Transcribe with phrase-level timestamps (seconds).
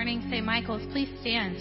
[0.00, 0.46] morning, St.
[0.46, 1.58] Michael's, please stand.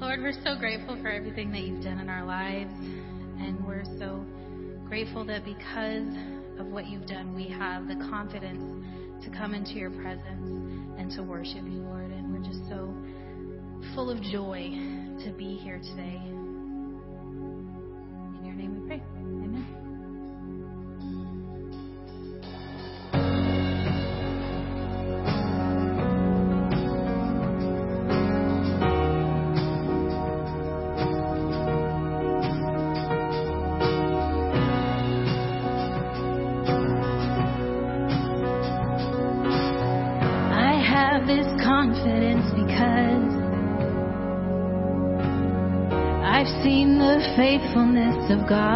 [0.00, 2.72] Lord, we're so grateful for everything that you've done in our lives,
[3.38, 4.24] and we're so
[4.88, 6.12] grateful that because
[6.58, 8.84] of what you've done, we have the confidence
[9.24, 12.10] to come into your presence and to worship you, Lord.
[12.10, 12.92] And we're just so
[13.94, 14.68] full of joy
[15.24, 16.20] to be here today.
[48.34, 48.73] of God.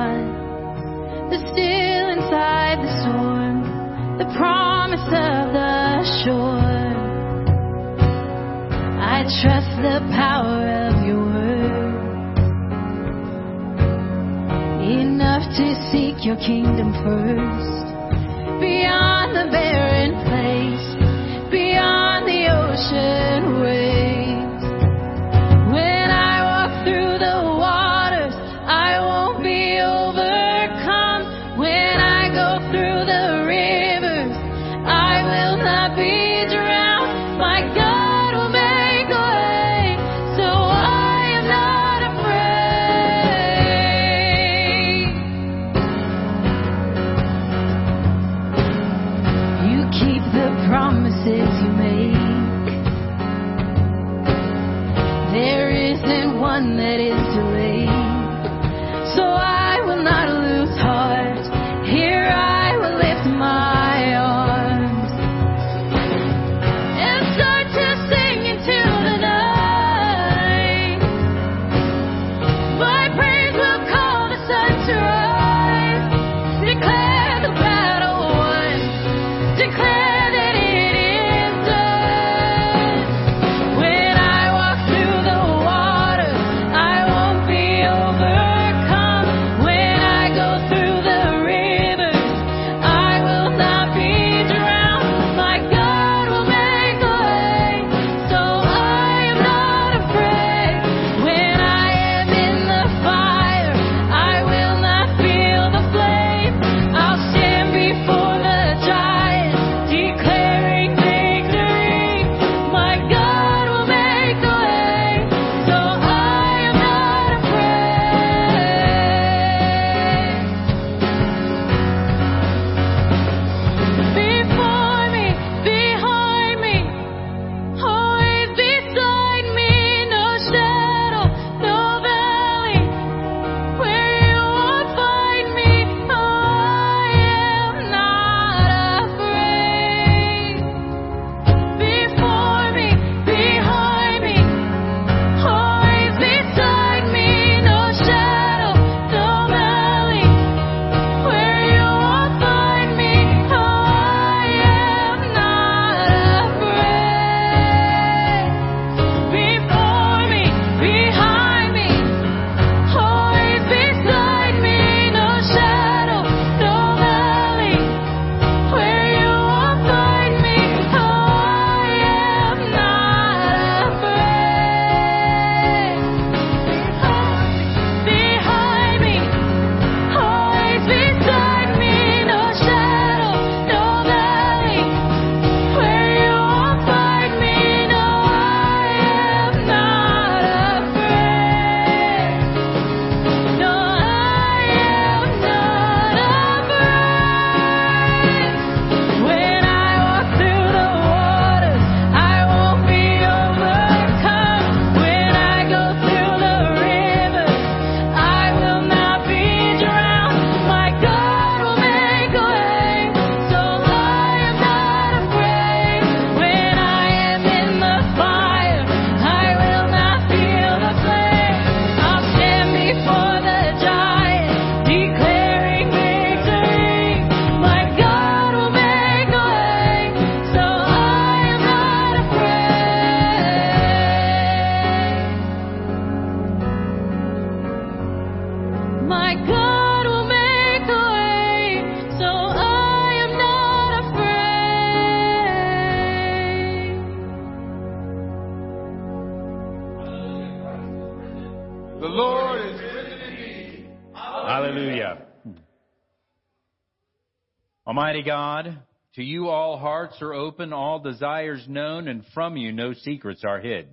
[257.88, 258.82] Almighty God,
[259.14, 263.60] to you all hearts are open, all desires known, and from you no secrets are
[263.60, 263.88] hid.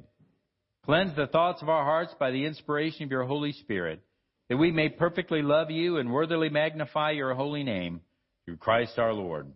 [0.84, 4.02] Cleanse the thoughts of our hearts by the inspiration of your Holy Spirit,
[4.50, 8.02] that we may perfectly love you and worthily magnify your holy name,
[8.44, 9.48] through Christ our Lord.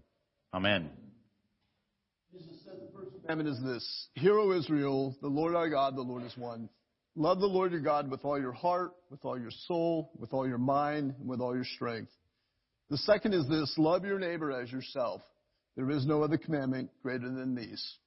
[0.53, 0.89] Amen.
[2.31, 6.69] The commandment is this Hear, O Israel, the Lord our God, the Lord is one.
[7.17, 10.47] Love the Lord your God with all your heart, with all your soul, with all
[10.47, 12.11] your mind, and with all your strength.
[12.89, 15.21] The second is this love your neighbor as yourself.
[15.75, 17.97] There is no other commandment greater than these.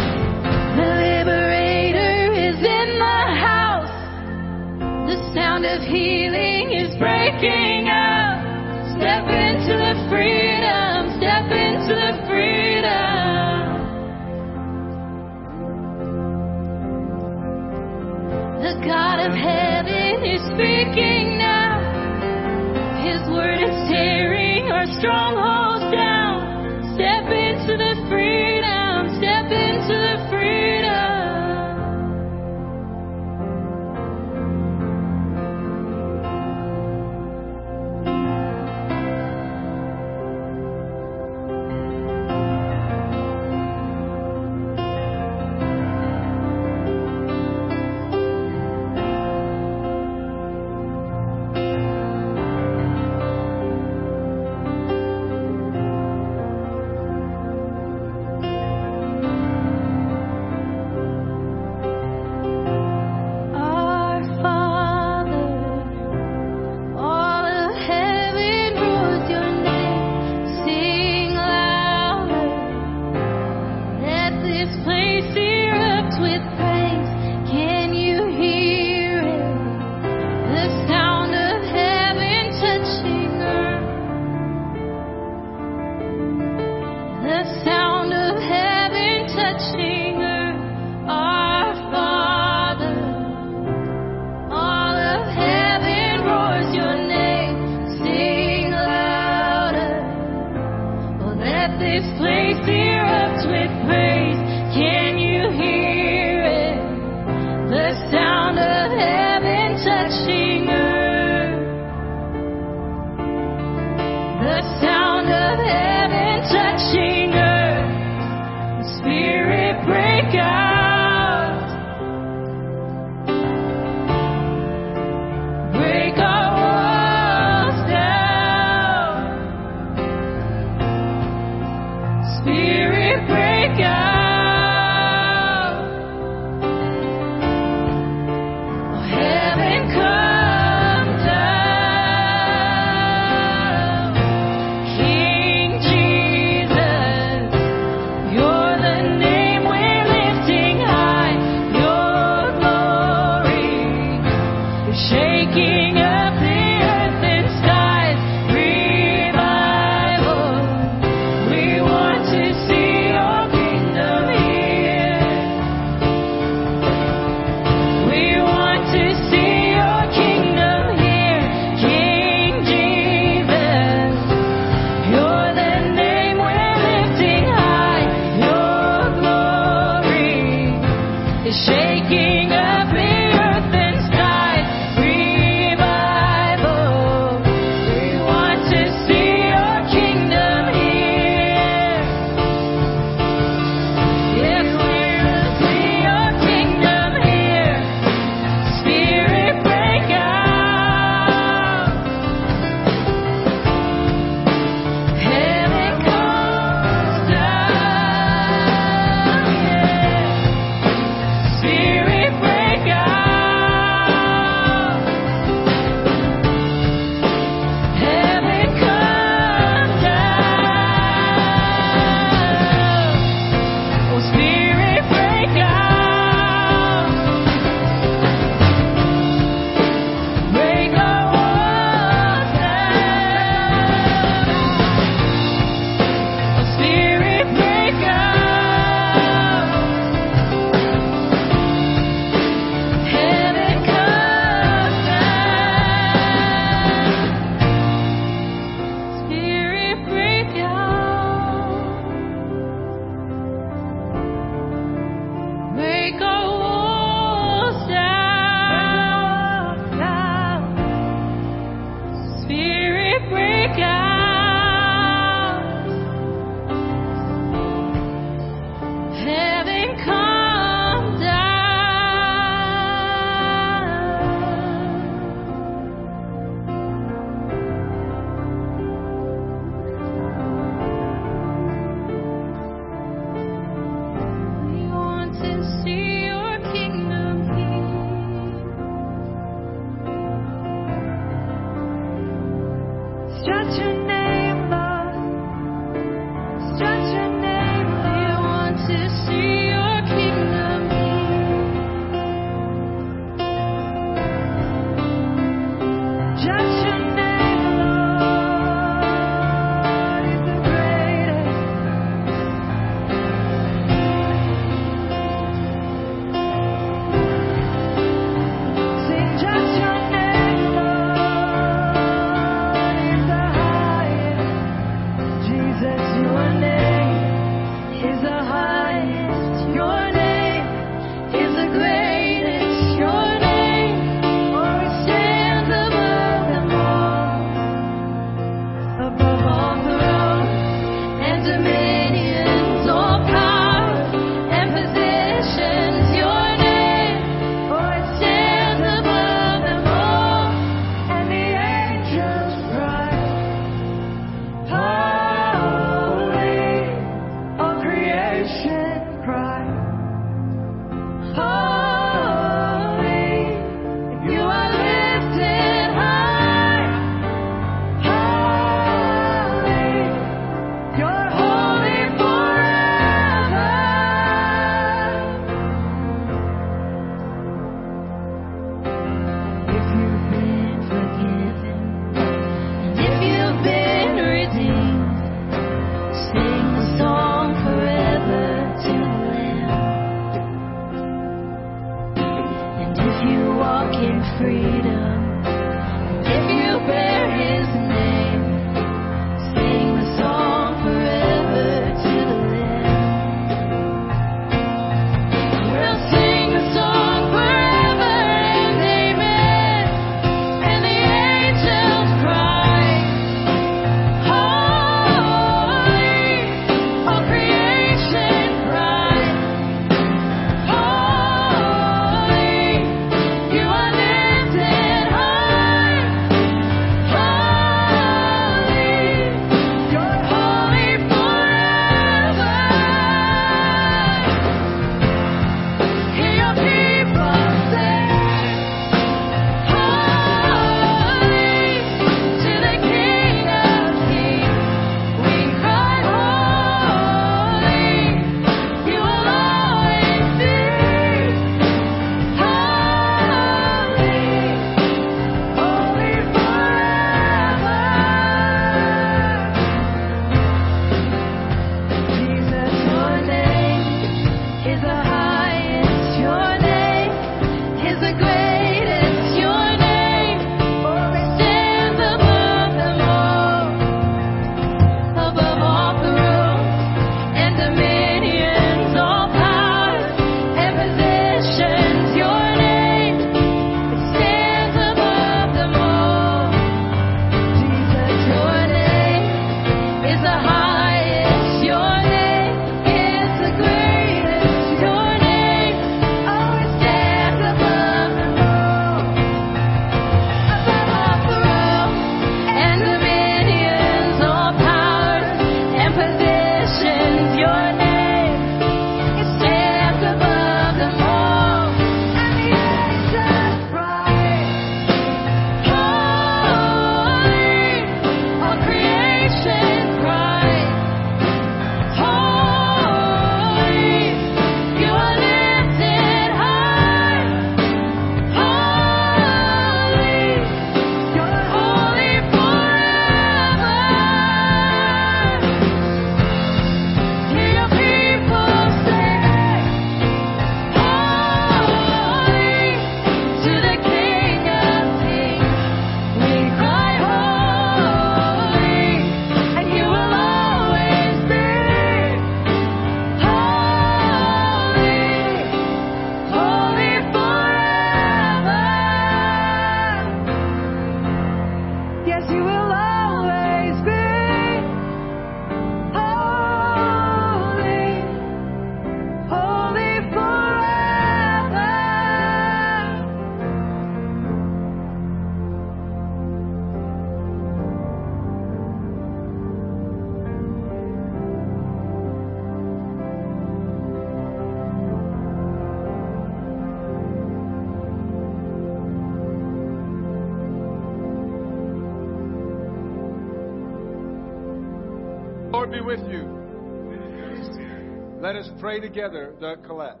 [598.72, 600.00] Pray together the collect.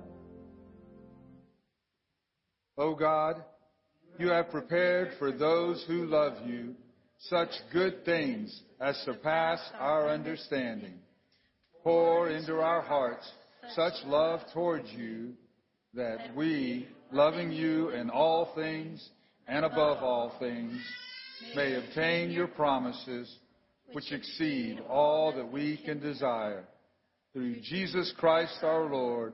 [2.78, 3.44] O God,
[4.18, 6.74] you have prepared for those who love you
[7.18, 10.94] such good things as surpass our understanding.
[11.84, 13.30] Pour into our hearts
[13.74, 15.34] such love towards you
[15.92, 19.06] that we, loving you in all things
[19.48, 20.80] and above all things,
[21.54, 23.36] may obtain your promises
[23.92, 26.64] which exceed all that we can desire.
[27.32, 29.32] Through Jesus Christ our Lord,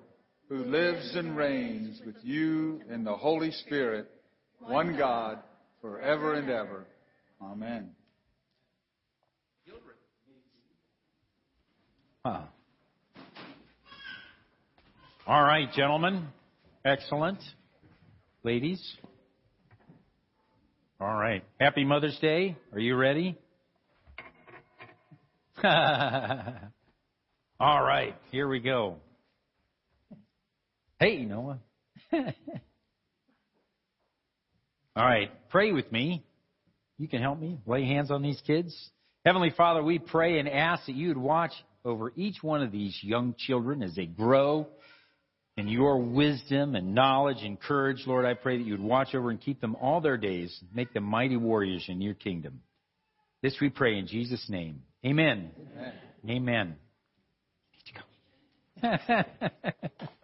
[0.48, 4.08] who lives and reigns with you in the Holy Spirit,
[4.60, 5.40] one God,
[5.80, 6.86] forever and ever.
[7.42, 7.90] Amen.
[12.24, 12.42] Huh.
[15.26, 16.28] All right, gentlemen.
[16.84, 17.38] Excellent.
[18.44, 18.96] Ladies.
[21.00, 21.44] All right.
[21.60, 22.56] Happy Mother's Day.
[22.72, 23.36] Are you ready?
[27.60, 28.14] All right.
[28.30, 28.98] Here we go.
[31.00, 31.58] Hey, Noah.
[32.14, 32.24] All
[35.04, 35.30] right.
[35.50, 36.24] Pray with me.
[36.98, 38.90] You can help me lay hands on these kids.
[39.24, 41.52] Heavenly Father, we pray and ask that you would watch
[41.84, 44.68] over each one of these young children as they grow
[45.56, 48.04] in your wisdom and knowledge and courage.
[48.06, 50.92] Lord, I pray that you would watch over and keep them all their days, make
[50.92, 52.60] them mighty warriors in your kingdom.
[53.42, 54.82] This we pray in Jesus' name.
[55.04, 55.50] Amen.
[55.76, 55.92] Amen.
[56.28, 56.76] Amen.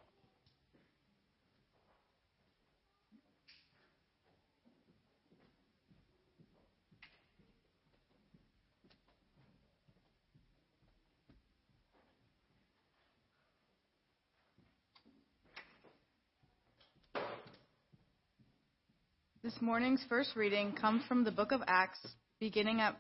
[19.44, 21.98] This morning's first reading comes from the book of Acts,
[22.40, 22.98] beginning at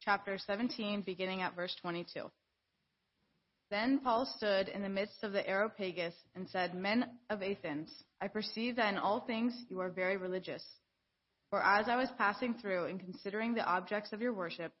[0.00, 2.30] chapter 17, beginning at verse 22.
[3.70, 8.28] Then Paul stood in the midst of the Areopagus and said, Men of Athens, I
[8.28, 10.64] perceive that in all things you are very religious.
[11.50, 14.72] For as I was passing through and considering the objects of your worship,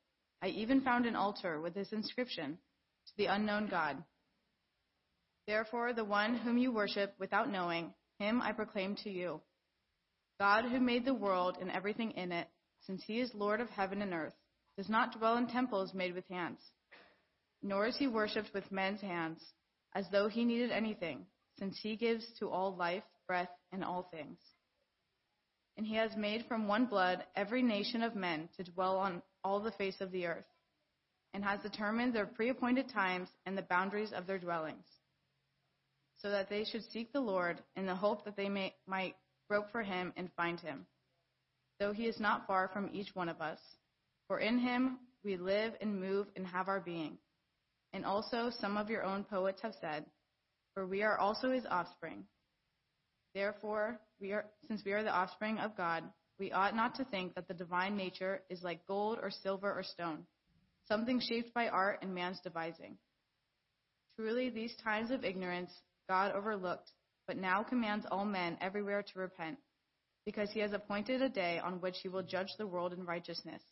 [0.42, 2.58] I even found an altar with this inscription
[3.06, 4.02] To the unknown God.
[5.46, 9.40] Therefore, the one whom you worship without knowing, him I proclaim to you.
[10.38, 12.48] God, who made the world and everything in it,
[12.86, 14.34] since he is Lord of heaven and earth,
[14.76, 16.58] does not dwell in temples made with hands.
[17.62, 19.40] Nor is he worshipped with men's hands,
[19.94, 21.26] as though he needed anything,
[21.58, 24.38] since he gives to all life, breath, and all things.
[25.76, 29.60] And he has made from one blood every nation of men to dwell on all
[29.60, 30.46] the face of the earth,
[31.34, 34.86] and has determined their pre-appointed times and the boundaries of their dwellings,
[36.18, 39.16] so that they should seek the Lord in the hope that they may, might
[39.48, 40.86] grope for him and find him,
[41.78, 43.58] though he is not far from each one of us.
[44.28, 47.18] For in him we live and move and have our being.
[47.92, 50.04] And also some of your own poets have said,
[50.74, 52.24] For we are also his offspring.
[53.34, 56.04] Therefore, we are, since we are the offspring of God,
[56.38, 59.82] we ought not to think that the divine nature is like gold or silver or
[59.82, 60.24] stone,
[60.88, 62.96] something shaped by art and man's devising.
[64.16, 65.70] Truly, these times of ignorance
[66.08, 66.90] God overlooked
[67.26, 69.58] but now commands all men everywhere to repent,
[70.24, 73.62] because he has appointed a day on which he will judge the world in righteousness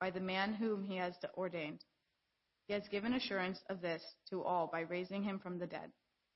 [0.00, 1.84] by the man whom he has ordained.
[2.66, 5.90] He has given assurance of this to all by raising him from the dead.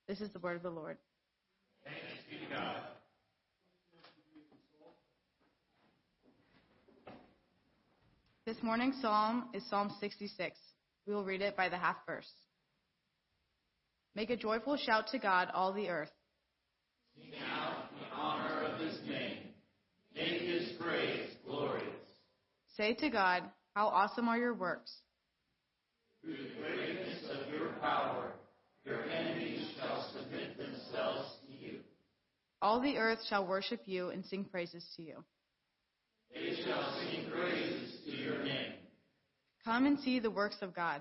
[0.09, 0.99] This is the word of the Lord.
[1.85, 2.77] Thanks be to God.
[8.45, 10.57] This morning's psalm is Psalm 66.
[11.07, 12.31] We will read it by the half verse.
[14.15, 16.13] Make a joyful shout to God, all the earth.
[17.17, 19.39] Sing out the honor of his name.
[20.15, 21.85] Make his praise glorious.
[22.77, 23.43] Say to God,
[23.75, 24.93] How awesome are your works!
[26.27, 28.33] Through the greatness of your power,
[28.85, 31.79] your enemies shall submit themselves to you.
[32.61, 35.25] All the earth shall worship you and sing praises to you.
[36.35, 38.73] They shall sing praises to your name.
[39.65, 41.01] Come and see the works of God.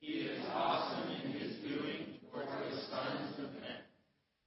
[0.00, 3.82] He is awesome in his doing toward the sons of men.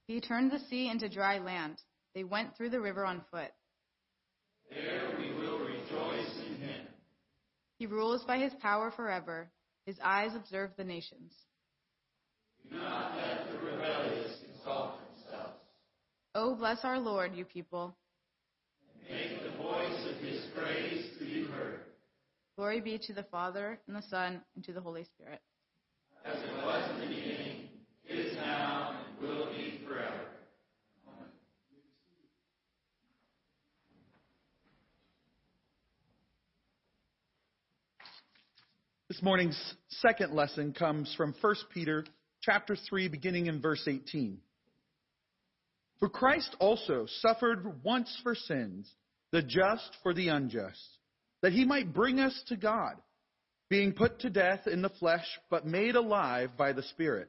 [0.08, 1.76] He turned the sea into dry land.
[2.16, 3.52] They went through the river on foot.
[4.70, 6.86] There we will rejoice in him.
[7.78, 9.48] He rules by his power forever.
[9.88, 11.32] His eyes observe the nations.
[12.70, 15.54] Do not let the rebellious exalt themselves.
[16.34, 17.96] Oh, bless our Lord, you people.
[19.08, 21.80] And Make the voice of his praise be heard,
[22.54, 25.40] Glory be to the Father, and the Son, and to the Holy Spirit.
[26.26, 27.68] as it was in the beginning,
[28.06, 30.28] is now, and will be forever.
[39.18, 42.04] This morning's second lesson comes from 1 Peter
[42.40, 44.38] chapter 3 beginning in verse 18.
[45.98, 48.88] For Christ also suffered once for sins,
[49.32, 50.78] the just for the unjust,
[51.42, 52.92] that he might bring us to God,
[53.68, 57.28] being put to death in the flesh, but made alive by the Spirit,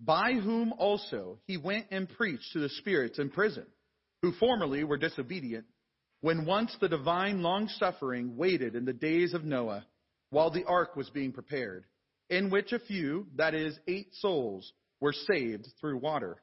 [0.00, 3.66] by whom also he went and preached to the spirits in prison,
[4.22, 5.66] who formerly were disobedient,
[6.22, 9.84] when once the divine long suffering waited in the days of Noah,
[10.30, 11.84] while the ark was being prepared,
[12.30, 16.42] in which a few, that is, eight souls, were saved through water.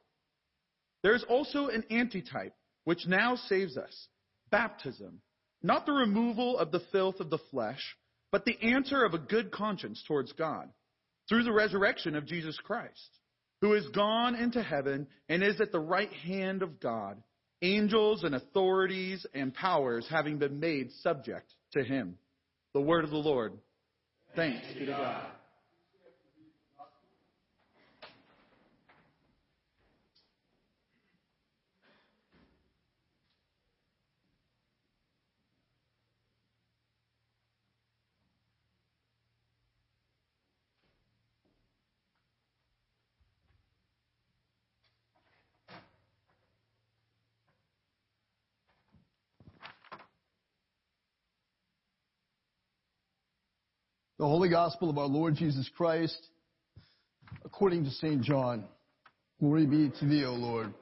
[1.02, 4.08] There is also an antitype which now saves us
[4.50, 5.20] baptism,
[5.62, 7.96] not the removal of the filth of the flesh,
[8.32, 10.68] but the answer of a good conscience towards God,
[11.28, 13.18] through the resurrection of Jesus Christ,
[13.60, 17.22] who is gone into heaven and is at the right hand of God,
[17.62, 22.18] angels and authorities and powers having been made subject to him.
[22.74, 23.54] The word of the Lord.
[24.36, 25.24] Thanks be to God.
[54.18, 56.28] The Holy Gospel of our Lord Jesus Christ,
[57.44, 58.22] according to St.
[58.22, 58.64] John.
[59.40, 60.72] Glory be to thee, O Lord.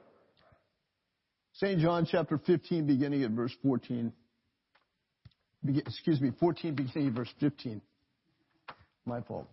[1.55, 1.81] St.
[1.81, 4.13] John chapter 15, beginning at verse 14.
[5.65, 7.81] Be- excuse me, 14, beginning at verse 15.
[9.05, 9.49] My fault.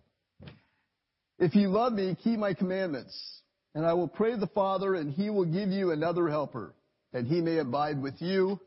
[1.37, 3.41] If you love me, keep my commandments,
[3.75, 6.73] and I will pray the Father, and he will give you another helper,
[7.11, 8.61] that he may abide with you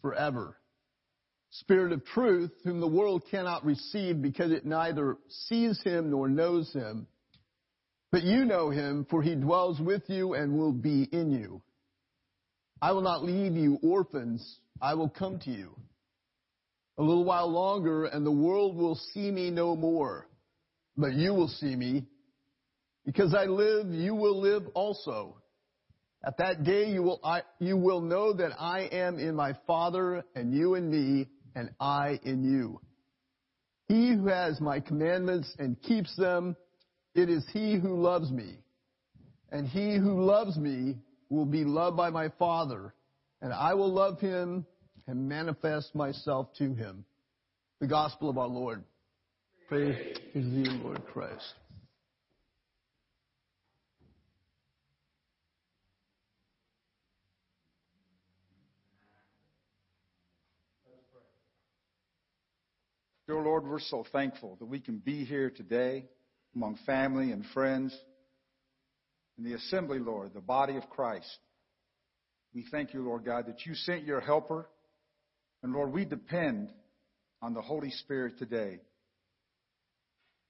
[0.00, 0.56] forever.
[1.60, 6.72] Spirit of truth, whom the world cannot receive because it neither sees him nor knows
[6.72, 7.06] him.
[8.10, 11.62] But you know him, for he dwells with you and will be in you.
[12.82, 15.76] I will not leave you orphans, I will come to you.
[16.98, 20.26] A little while longer, and the world will see me no more.
[20.96, 22.04] But you will see me.
[23.06, 25.36] Because I live, you will live also.
[26.26, 30.24] At that day you will, I, you will know that I am in my Father,
[30.34, 32.80] and you in me, and I in you.
[33.86, 36.56] He who has my commandments and keeps them,
[37.14, 38.58] it is he who loves me.
[39.52, 40.96] And he who loves me
[41.28, 42.94] will be loved by my Father,
[43.40, 44.66] and I will love him
[45.06, 47.04] and manifest myself to him.
[47.80, 48.82] The gospel of our Lord.
[49.68, 51.54] Praise to thee, Lord Christ.
[63.26, 66.04] Dear Lord, we're so thankful that we can be here today
[66.54, 67.98] among family and friends
[69.38, 71.38] in the assembly, Lord, the body of Christ.
[72.54, 74.68] We thank you, Lord God, that you sent your helper.
[75.62, 76.70] And Lord, we depend
[77.40, 78.80] on the Holy Spirit today.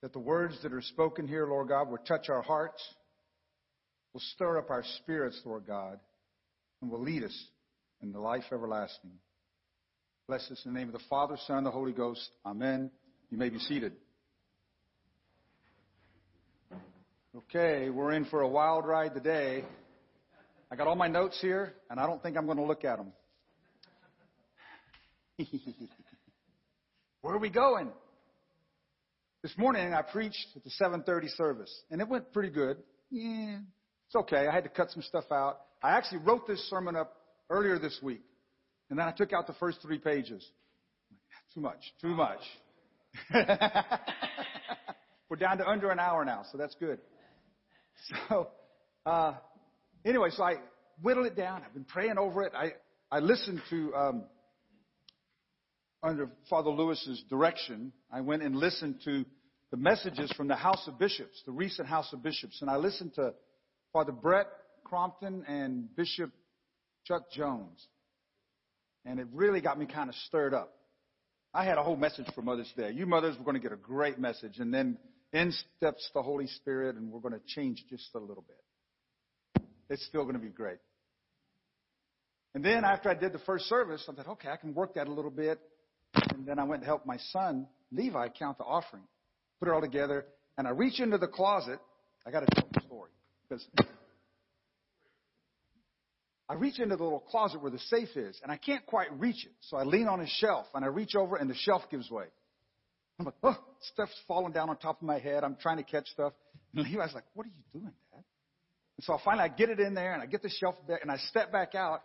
[0.02, 2.82] That the words that are spoken here, Lord God, will touch our hearts,
[4.12, 6.00] will stir up our spirits, Lord God,
[6.82, 7.46] and will lead us
[8.02, 9.12] in the life everlasting.
[10.26, 12.30] Bless us in the name of the Father, Son, and the Holy Ghost.
[12.46, 12.90] Amen.
[13.30, 13.92] You may be seated.
[17.36, 19.64] Okay, we're in for a wild ride today.
[20.72, 22.96] I got all my notes here, and I don't think I'm going to look at
[22.96, 23.12] them.
[27.20, 27.90] Where are we going?
[29.42, 32.78] This morning I preached at the 7:30 service, and it went pretty good.
[33.10, 33.58] Yeah,
[34.06, 34.48] it's okay.
[34.48, 35.58] I had to cut some stuff out.
[35.82, 37.14] I actually wrote this sermon up
[37.50, 38.22] earlier this week.
[38.90, 40.46] And then I took out the first three pages.
[41.54, 42.40] Too much, too much.
[45.30, 46.98] We're down to under an hour now, so that's good.
[48.28, 48.48] So,
[49.06, 49.34] uh,
[50.04, 50.56] anyway, so I
[51.00, 51.62] whittled it down.
[51.64, 52.52] I've been praying over it.
[52.54, 52.72] I,
[53.10, 54.24] I listened to, um,
[56.02, 59.24] under Father Lewis's direction, I went and listened to
[59.70, 62.60] the messages from the House of Bishops, the recent House of Bishops.
[62.60, 63.32] And I listened to
[63.92, 64.46] Father Brett
[64.84, 66.30] Crompton and Bishop
[67.06, 67.86] Chuck Jones
[69.04, 70.74] and it really got me kind of stirred up.
[71.52, 72.90] I had a whole message for Mother's Day.
[72.90, 74.98] You mothers were going to get a great message, and then
[75.32, 79.64] in steps the Holy Spirit, and we're going to change just a little bit.
[79.90, 80.78] It's still going to be great.
[82.54, 85.08] And then after I did the first service, I thought, okay, I can work that
[85.08, 85.60] a little bit.
[86.32, 89.02] And then I went to help my son, Levi, count the offering,
[89.58, 90.24] put it all together,
[90.56, 91.80] and I reach into the closet.
[92.26, 93.10] I got to tell the story
[93.48, 93.66] because
[96.48, 99.46] I reach into the little closet where the safe is, and I can't quite reach
[99.46, 99.52] it.
[99.60, 102.26] So I lean on a shelf, and I reach over, and the shelf gives way.
[103.18, 103.56] I'm like, oh,
[103.92, 105.44] stuff's falling down on top of my head.
[105.44, 106.32] I'm trying to catch stuff.
[106.74, 108.24] And Levi's like, what are you doing, Dad?
[108.96, 111.00] And so I finally I get it in there and I get the shelf back
[111.02, 112.00] and I step back out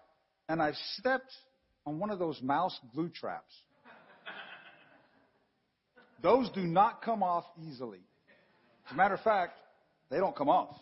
[0.47, 1.31] and I've stepped
[1.85, 3.53] on one of those mouse glue traps.
[6.21, 8.01] Those do not come off easily.
[8.87, 9.53] As a matter of fact,
[10.09, 10.77] they don't come off.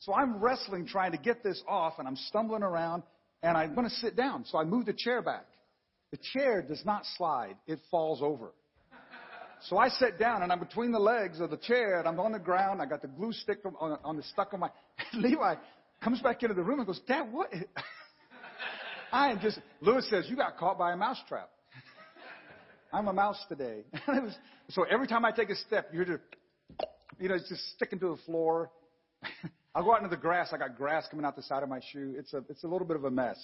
[0.00, 3.02] So I'm wrestling trying to get this off and I'm stumbling around
[3.42, 4.44] and I'm going to sit down.
[4.46, 5.46] So I move the chair back.
[6.10, 7.56] The chair does not slide.
[7.66, 8.52] It falls over.
[9.68, 12.32] So I sit down and I'm between the legs of the chair and I'm on
[12.32, 12.82] the ground.
[12.82, 14.70] I got the glue stick on, on the stuck on my.
[15.14, 15.54] Levi
[16.02, 17.50] comes back into the room and goes, Dad, what?
[19.12, 19.58] I am just.
[19.80, 21.48] Lewis says, You got caught by a mouse trap.
[22.92, 23.84] I'm a mouse today.
[24.68, 26.22] so every time I take a step, you're just,
[27.18, 28.70] you know, it's just sticking to the floor.
[29.74, 30.50] I'll go out into the grass.
[30.52, 32.14] I got grass coming out the side of my shoe.
[32.16, 33.38] It's a, it's a little bit of a mess.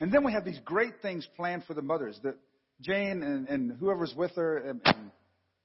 [0.00, 2.18] And then we have these great things planned for the mothers.
[2.22, 2.36] That
[2.80, 5.10] Jane and, and whoever's with her, and, and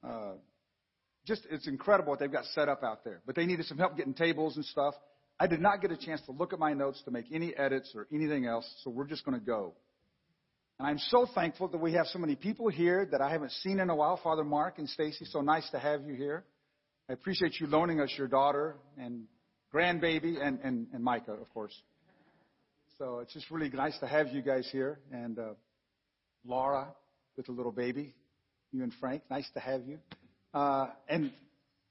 [0.02, 0.32] uh,
[1.26, 3.20] just it's incredible what they've got set up out there.
[3.26, 4.94] But they needed some help getting tables and stuff.
[5.38, 7.92] I did not get a chance to look at my notes to make any edits
[7.94, 9.74] or anything else, so we're just going to go.
[10.78, 13.80] And I'm so thankful that we have so many people here that I haven't seen
[13.80, 14.20] in a while.
[14.22, 16.44] Father Mark and Stacy, so nice to have you here.
[17.10, 19.24] I appreciate you loaning us your daughter and
[19.72, 21.74] grandbaby and, and, and Micah, of course.
[22.98, 24.98] So it's just really nice to have you guys here.
[25.10, 25.54] And uh,
[26.44, 26.88] Laura
[27.36, 28.14] with the little baby,
[28.72, 29.98] you and Frank, nice to have you.
[30.52, 31.32] Uh, and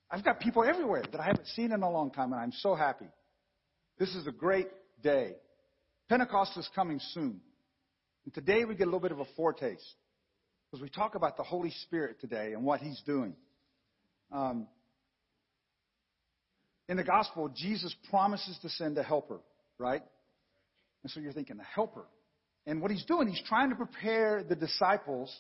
[0.10, 2.76] I've got people everywhere that I haven't seen in a long time, and I'm so
[2.76, 3.08] happy.
[3.98, 4.68] This is a great
[5.02, 5.36] day.
[6.10, 7.42] Pentecost is coming soon.
[8.26, 9.96] And today we get a little bit of a foretaste.
[10.70, 13.36] Because we talk about the Holy Spirit today and what He's doing.
[14.32, 14.68] Um,
[16.92, 19.40] in the gospel, Jesus promises to send a helper,
[19.78, 20.04] right?
[21.04, 22.04] And so you're thinking, a helper.
[22.68, 25.34] And what he's doing, he's trying to prepare the disciples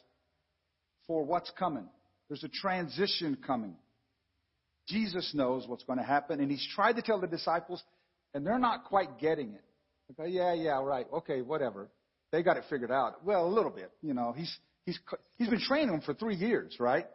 [1.07, 1.89] for what's coming.
[2.29, 3.75] There's a transition coming.
[4.87, 7.83] Jesus knows what's going to happen, and he's tried to tell the disciples,
[8.33, 9.63] and they're not quite getting it.
[10.11, 11.05] Okay, yeah, yeah, right.
[11.11, 11.89] Okay, whatever.
[12.31, 13.25] They got it figured out.
[13.25, 13.91] Well, a little bit.
[14.01, 14.97] You know, he's he's
[15.37, 17.07] he's been training them for three years, right?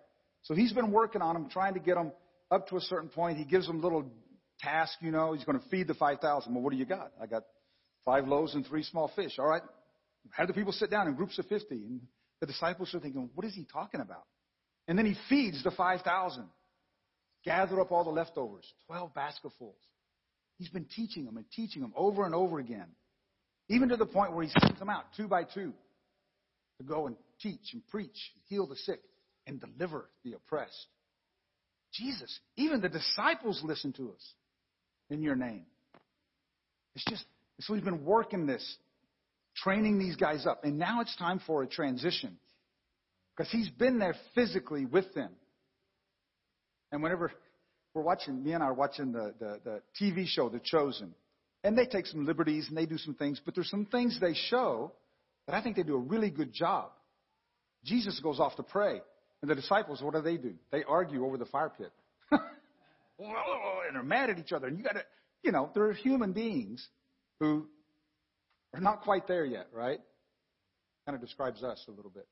[0.42, 2.12] So he's been working on them, trying to get them
[2.50, 3.38] up to a certain point.
[3.38, 4.04] He gives them little
[4.60, 5.32] task, you know.
[5.32, 6.54] He's going to feed the five thousand.
[6.54, 7.12] Well, what do you got?
[7.20, 7.44] I got
[8.04, 9.32] five loaves and three small fish.
[9.38, 9.62] All right.
[10.32, 12.00] Have the people sit down in groups of fifty, and
[12.40, 14.24] the disciples are thinking, what is he talking about?
[14.88, 16.46] And then he feeds the five thousand.
[17.44, 19.76] Gather up all the leftovers, twelve basketfuls.
[20.58, 22.86] He's been teaching them and teaching them over and over again.
[23.68, 25.72] Even to the point where he sends them out two by two
[26.78, 29.00] to go and teach and preach, and heal the sick,
[29.46, 30.86] and deliver the oppressed.
[31.92, 34.32] Jesus, even the disciples listen to us
[35.10, 35.64] in your name.
[36.94, 37.24] It's just,
[37.60, 38.76] so he's been working this,
[39.56, 40.64] training these guys up.
[40.64, 42.38] And now it's time for a transition.
[43.36, 45.30] Because he's been there physically with them.
[46.90, 47.32] And whenever
[47.94, 51.14] we're watching, Mia and I are watching the, the, the TV show, The Chosen.
[51.64, 54.34] And they take some liberties and they do some things, but there's some things they
[54.34, 54.92] show
[55.46, 56.90] that I think they do a really good job.
[57.84, 59.00] Jesus goes off to pray,
[59.42, 60.54] and the disciples, what do they do?
[60.72, 61.92] They argue over the fire pit.
[63.18, 64.66] And they're mad at each other.
[64.66, 65.04] And you gotta,
[65.42, 66.86] you know, they're human beings
[67.40, 67.66] who
[68.74, 69.98] are not quite there yet, right?
[71.06, 72.26] Kind of describes us a little bit.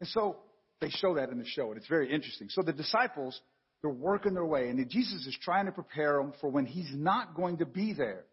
[0.00, 0.36] And so
[0.80, 2.48] they show that in the show, and it's very interesting.
[2.50, 3.40] So the disciples
[3.82, 7.34] they're working their way, and Jesus is trying to prepare them for when He's not
[7.34, 8.24] going to be there.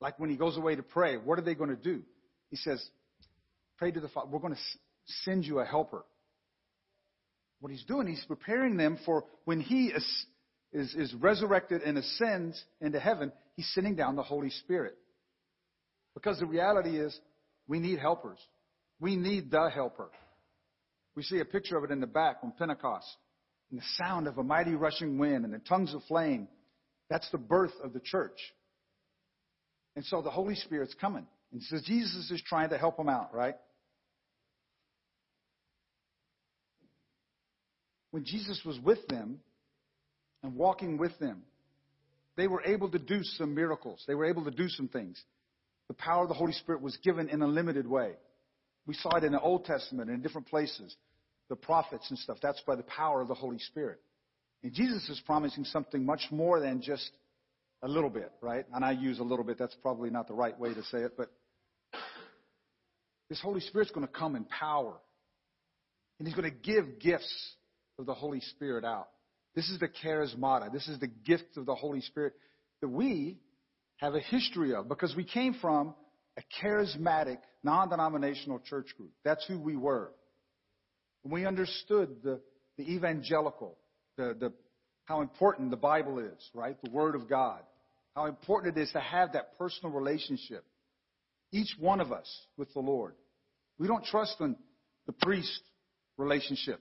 [0.00, 2.02] Like when He goes away to pray, what are they going to do?
[2.50, 2.82] He says,
[3.78, 4.28] Pray to the Father.
[4.30, 4.60] We're going to
[5.24, 6.04] send you a helper.
[7.62, 10.26] What He's doing, He's preparing them for when He is,
[10.72, 14.98] is, is resurrected and ascends into heaven, He's sending down the Holy Spirit.
[16.12, 17.16] Because the reality is,
[17.68, 18.38] we need helpers.
[18.98, 20.10] We need the helper.
[21.14, 23.06] We see a picture of it in the back on Pentecost.
[23.70, 26.48] And the sound of a mighty rushing wind and the tongues of flame.
[27.10, 28.38] That's the birth of the church.
[29.94, 31.26] And so the Holy Spirit's coming.
[31.52, 33.54] And so Jesus is trying to help them out, right?
[38.12, 39.40] When Jesus was with them
[40.42, 41.42] and walking with them,
[42.36, 44.04] they were able to do some miracles.
[44.06, 45.20] They were able to do some things.
[45.88, 48.12] The power of the Holy Spirit was given in a limited way.
[48.86, 50.94] We saw it in the Old Testament and in different places.
[51.48, 52.38] The prophets and stuff.
[52.42, 54.00] That's by the power of the Holy Spirit.
[54.62, 57.10] And Jesus is promising something much more than just
[57.82, 58.64] a little bit, right?
[58.72, 59.58] And I use a little bit.
[59.58, 61.30] That's probably not the right way to say it, but
[63.28, 64.94] this Holy Spirit's going to come in power.
[66.18, 67.54] And He's going to give gifts
[67.98, 69.08] of the Holy Spirit out.
[69.54, 70.72] This is the charismata.
[70.72, 72.34] This is the gift of the Holy Spirit
[72.80, 73.38] that we
[73.98, 75.94] have a history of because we came from
[76.38, 79.10] a charismatic, non-denominational church group.
[79.24, 80.12] That's who we were.
[81.24, 82.40] We understood the,
[82.78, 83.76] the evangelical,
[84.16, 84.52] the, the,
[85.04, 86.76] how important the Bible is, right?
[86.82, 87.60] The Word of God.
[88.16, 90.64] How important it is to have that personal relationship.
[91.52, 93.14] Each one of us with the Lord.
[93.78, 94.56] We don't trust in
[95.06, 95.62] the priest
[96.16, 96.80] relationship.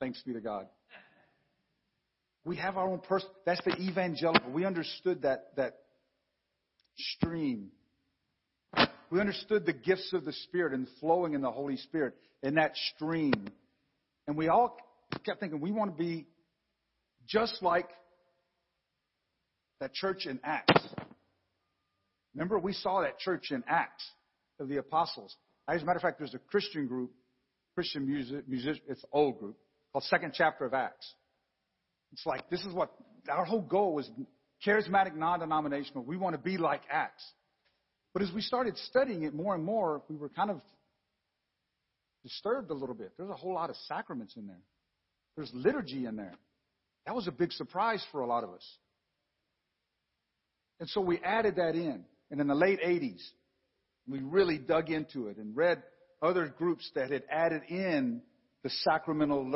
[0.00, 0.66] Thanks be to God.
[2.44, 3.28] We have our own person.
[3.46, 4.50] That's the evangelical.
[4.50, 5.76] We understood that, that
[6.96, 7.70] stream.
[9.10, 12.72] We understood the gifts of the Spirit and flowing in the Holy Spirit in that
[12.94, 13.32] stream.
[14.26, 14.76] And we all
[15.24, 16.26] kept thinking we want to be
[17.26, 17.88] just like
[19.80, 20.82] that church in Acts.
[22.34, 24.04] Remember, we saw that church in Acts
[24.58, 25.34] of the apostles.
[25.68, 27.12] As a matter of fact, there's a Christian group,
[27.74, 29.56] Christian music, music it's an old group,
[29.94, 31.14] called Second Chapter of Acts.
[32.12, 32.92] It's like, this is what
[33.30, 34.10] our whole goal was
[34.66, 36.04] charismatic, non denominational.
[36.04, 37.24] We want to be like Acts.
[38.12, 40.60] But as we started studying it more and more, we were kind of
[42.24, 43.12] disturbed a little bit.
[43.16, 44.60] There's a whole lot of sacraments in there,
[45.36, 46.34] there's liturgy in there.
[47.06, 48.66] That was a big surprise for a lot of us.
[50.80, 52.04] And so we added that in.
[52.30, 53.20] And in the late 80s,
[54.08, 55.82] we really dug into it and read
[56.22, 58.22] other groups that had added in
[58.64, 59.48] the sacramental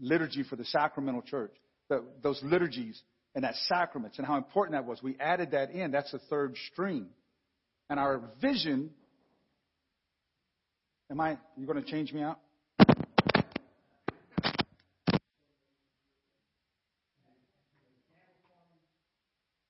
[0.00, 1.54] liturgy for the sacramental church,
[1.88, 3.00] the, those liturgies
[3.34, 5.00] and that sacraments and how important that was.
[5.02, 5.92] We added that in.
[5.92, 7.06] That's the third stream.
[7.88, 8.90] And our vision.
[11.10, 11.38] Am I?
[11.56, 12.40] You going to change me out?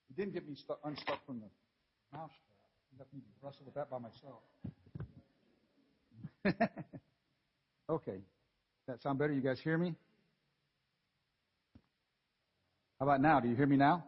[0.09, 2.70] You didn't get me stuck, unstuck from the mouse trap.
[2.90, 4.42] You left me wrestle with that by myself.
[7.90, 8.20] okay.
[8.89, 9.34] That sound better?
[9.34, 9.95] You guys hear me?
[12.99, 13.39] How about now?
[13.39, 14.03] Do you hear me now?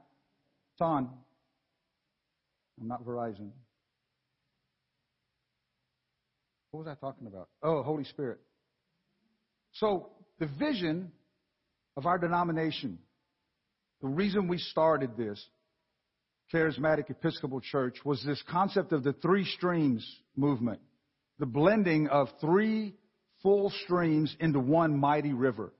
[0.72, 1.10] It's on.
[2.80, 3.50] I'm not Verizon.
[6.70, 7.50] What was I talking about?
[7.62, 8.40] Oh, Holy Spirit.
[9.72, 11.12] So, the vision
[11.98, 12.98] of our denomination,
[14.00, 15.44] the reason we started this
[16.54, 20.80] charismatic Episcopal Church was this concept of the three streams movement,
[21.38, 22.94] the blending of three
[23.42, 25.72] full streams into one mighty river.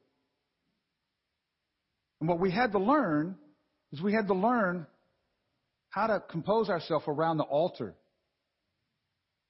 [2.21, 3.37] And what we had to learn
[3.93, 4.87] is we had to learn
[5.91, 7.95] how to compose ourselves around the altar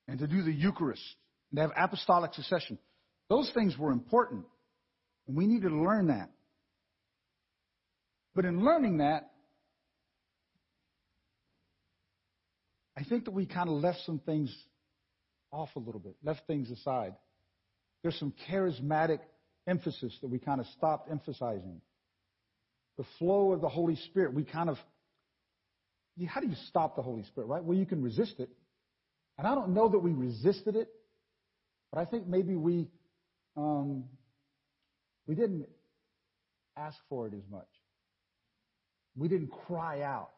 [0.09, 1.03] and to do the Eucharist
[1.51, 2.79] and to have apostolic succession.
[3.29, 4.45] Those things were important,
[5.29, 6.31] and we needed to learn that.
[8.35, 9.31] But in learning that,
[12.97, 14.55] I think that we kind of left some things
[15.53, 17.15] off a little bit, left things aside.
[18.03, 19.21] There's some charismatic
[19.67, 21.81] emphasis that we kind of stopped emphasizing.
[22.97, 24.79] The flow of the Holy Spirit, we kind of,
[26.27, 27.63] how do you stop the Holy Spirit, right?
[27.63, 28.51] Well, you can resist it.
[29.39, 30.89] And I don't know that we resisted it,
[31.93, 32.89] but I think maybe we,
[33.57, 34.05] um,
[35.27, 35.67] we didn't
[36.77, 37.69] ask for it as much.
[39.17, 40.31] We didn't cry out.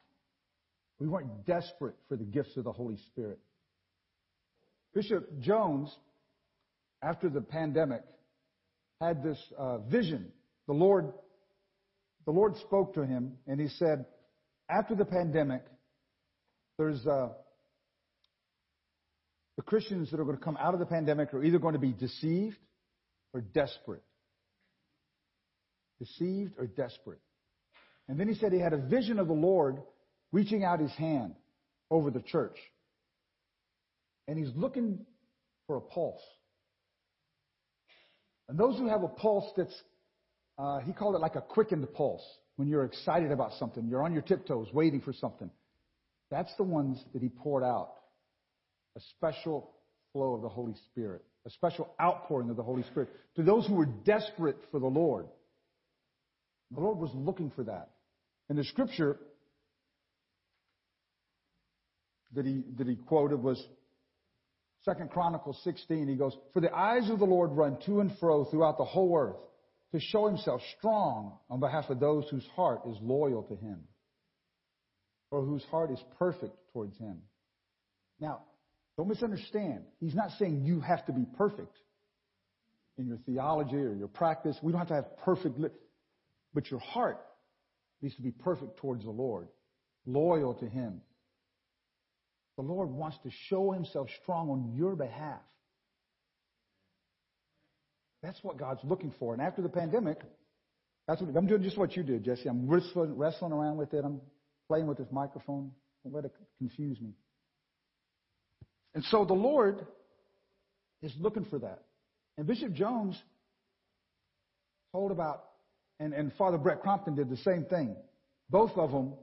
[0.98, 3.38] We weren't desperate for the gifts of the Holy Spirit.
[4.94, 5.94] Bishop Jones,
[7.02, 8.02] after the pandemic,
[9.00, 10.30] had this uh, vision.
[10.66, 11.12] The Lord,
[12.24, 14.06] the Lord spoke to him, and he said,
[14.70, 15.62] after the pandemic,
[16.78, 17.28] there's uh,
[19.56, 21.80] the Christians that are going to come out of the pandemic are either going to
[21.80, 22.56] be deceived
[23.34, 24.02] or desperate.
[25.98, 27.20] Deceived or desperate.
[28.08, 29.82] And then he said he had a vision of the Lord
[30.32, 31.34] reaching out his hand
[31.90, 32.56] over the church.
[34.26, 35.04] And he's looking
[35.66, 36.22] for a pulse.
[38.52, 39.74] And those who have a pulse that's,
[40.58, 42.20] uh, he called it like a quickened pulse.
[42.56, 45.50] When you're excited about something, you're on your tiptoes waiting for something.
[46.30, 47.94] That's the ones that he poured out.
[48.94, 49.70] A special
[50.12, 53.72] flow of the Holy Spirit, a special outpouring of the Holy Spirit to those who
[53.72, 55.28] were desperate for the Lord.
[56.72, 57.88] The Lord was looking for that.
[58.50, 59.18] And the scripture
[62.34, 63.66] that he, that he quoted was
[64.84, 66.08] Second Chronicles 16.
[66.08, 69.16] He goes, For the eyes of the Lord run to and fro throughout the whole
[69.16, 69.36] earth
[69.92, 73.84] to show himself strong on behalf of those whose heart is loyal to him
[75.30, 77.22] or whose heart is perfect towards him.
[78.20, 78.40] Now,
[78.96, 79.84] don't misunderstand.
[80.00, 81.76] He's not saying you have to be perfect
[82.98, 84.56] in your theology or your practice.
[84.62, 85.70] We don't have to have perfect, li-
[86.52, 87.18] but your heart
[88.02, 89.48] needs to be perfect towards the Lord,
[90.06, 91.00] loyal to him.
[92.56, 95.40] The Lord wants to show himself strong on your behalf.
[98.22, 99.32] That's what God's looking for.
[99.32, 100.18] And after the pandemic,
[101.08, 102.48] that's what I'm doing just what you did, Jesse.
[102.48, 104.04] I'm wrestling, wrestling around with it.
[104.04, 104.20] I'm
[104.68, 105.72] playing with this microphone.
[106.04, 107.14] Don't let it confuse me.
[108.94, 109.84] And so the Lord
[111.02, 111.82] is looking for that.
[112.38, 113.20] And Bishop Jones
[114.92, 115.44] told about,
[115.98, 117.96] and, and Father Brett Crompton did the same thing.
[118.50, 119.14] Both of them,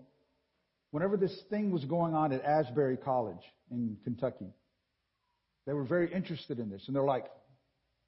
[0.92, 4.54] whenever this thing was going on at Asbury College in Kentucky,
[5.66, 6.84] they were very interested in this.
[6.88, 7.26] And they're like,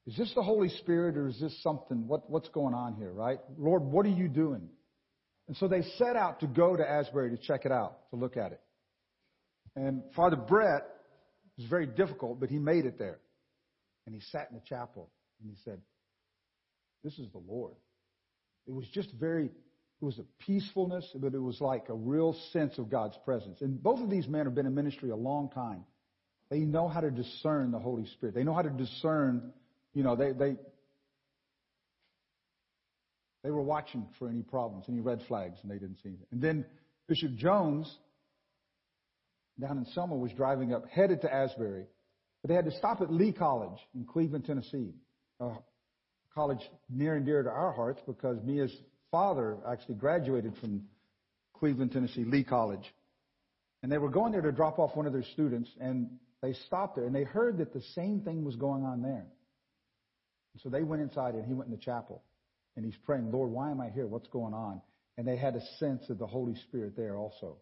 [0.07, 2.07] is this the Holy Spirit or is this something?
[2.07, 3.39] What, what's going on here, right?
[3.57, 4.67] Lord, what are you doing?
[5.47, 8.37] And so they set out to go to Asbury to check it out, to look
[8.37, 8.61] at it.
[9.75, 10.83] And Father Brett
[11.57, 13.19] was very difficult, but he made it there.
[14.05, 15.09] And he sat in the chapel
[15.41, 15.79] and he said,
[17.03, 17.75] This is the Lord.
[18.67, 19.49] It was just very,
[20.01, 23.61] it was a peacefulness, but it was like a real sense of God's presence.
[23.61, 25.85] And both of these men have been in ministry a long time.
[26.49, 28.33] They know how to discern the Holy Spirit.
[28.33, 29.53] They know how to discern,
[29.93, 30.55] you know, they, they,
[33.43, 36.27] they were watching for any problems, any red flags, and they didn't see it.
[36.31, 36.65] And then
[37.07, 37.95] Bishop Jones
[39.59, 41.85] down in Selma was driving up, headed to Asbury,
[42.41, 44.95] but they had to stop at Lee College in Cleveland, Tennessee,
[45.39, 45.51] a
[46.33, 48.75] college near and dear to our hearts because Mia's
[49.11, 50.83] father actually graduated from
[51.53, 52.83] Cleveland, Tennessee, Lee College.
[53.83, 56.09] And they were going there to drop off one of their students, and
[56.41, 59.25] they stopped there, and they heard that the same thing was going on there.
[60.63, 62.23] So they went inside, and he went in the chapel,
[62.75, 64.07] and he's praying, Lord, why am I here?
[64.07, 64.81] What's going on?
[65.17, 67.57] And they had a sense of the Holy Spirit there also.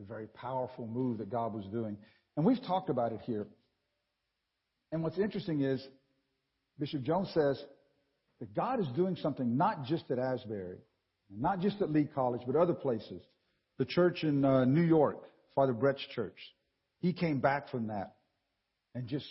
[0.00, 1.96] A very powerful move that God was doing.
[2.36, 3.46] And we've talked about it here.
[4.90, 5.86] And what's interesting is,
[6.78, 7.62] Bishop Jones says
[8.40, 10.78] that God is doing something not just at Asbury,
[11.30, 13.22] not just at Lee College, but other places.
[13.78, 15.22] The church in uh, New York,
[15.54, 16.36] Father Brett's church,
[17.00, 18.16] he came back from that
[18.94, 19.26] and just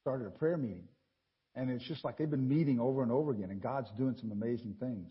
[0.00, 0.88] started a prayer meeting.
[1.54, 4.30] And it's just like they've been meeting over and over again, and God's doing some
[4.30, 5.08] amazing things.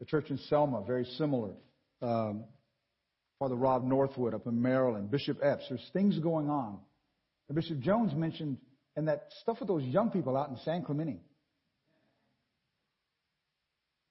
[0.00, 1.52] The church in Selma, very similar.
[2.00, 2.44] Um,
[3.38, 5.64] Father Rob Northwood up in Maryland, Bishop Epps.
[5.68, 6.78] There's things going on.
[7.48, 8.58] And Bishop Jones mentioned,
[8.96, 11.20] and that stuff with those young people out in San Clemente.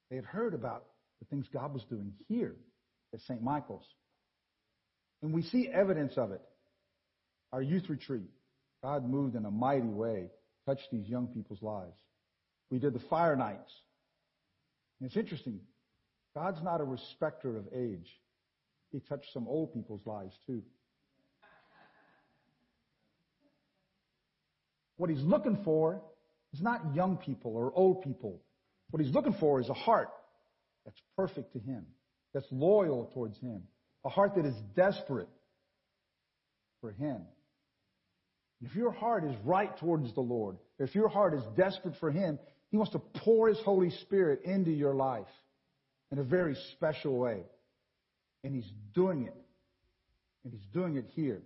[0.10, 0.86] They had heard about
[1.20, 2.56] the things God was doing here
[3.14, 3.42] at St.
[3.42, 3.86] Michael's.
[5.22, 6.42] And we see evidence of it.
[7.52, 8.30] Our youth retreat,
[8.84, 10.30] God moved in a mighty way,
[10.66, 11.98] touched these young people's lives.
[12.70, 13.72] We did the fire nights.
[15.00, 15.60] And it's interesting.
[16.36, 18.08] God's not a respecter of age.
[18.92, 20.62] He touched some old people's lives too.
[24.98, 26.02] What he's looking for
[26.54, 28.42] is not young people or old people.
[28.92, 30.10] What he's looking for is a heart
[30.86, 31.86] that's perfect to him,
[32.34, 33.64] that's loyal towards him,
[34.06, 35.30] a heart that is desperate
[36.82, 37.22] for him.
[38.62, 42.40] If your heart is right towards the Lord, if your heart is desperate for him,
[42.72, 45.28] he wants to pour his Holy Spirit into your life
[46.12, 47.44] in a very special way.
[48.44, 49.36] And he's doing it.
[50.44, 51.42] And he's doing it here.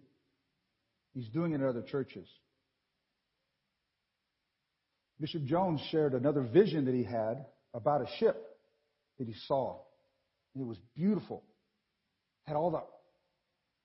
[1.14, 2.28] He's doing it in other churches.
[5.22, 7.46] Bishop Jones shared another vision that he had
[7.76, 8.36] about a ship
[9.20, 9.80] that he saw.
[10.60, 11.44] It was beautiful.
[12.48, 12.82] Had all the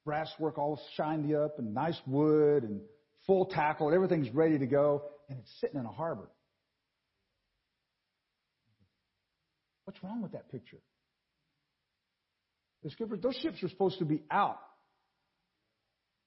[0.07, 2.81] brass work all shined up and nice wood and
[3.27, 3.89] full tackle.
[3.89, 5.03] and Everything's ready to go.
[5.29, 6.31] And it's sitting in a harbor.
[9.85, 10.79] What's wrong with that picture?
[12.83, 14.59] The skipper, those ships are supposed to be out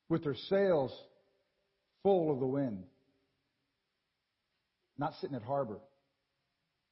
[0.07, 0.91] with their sails
[2.03, 2.83] full of the wind,
[4.99, 5.79] not sitting at harbor.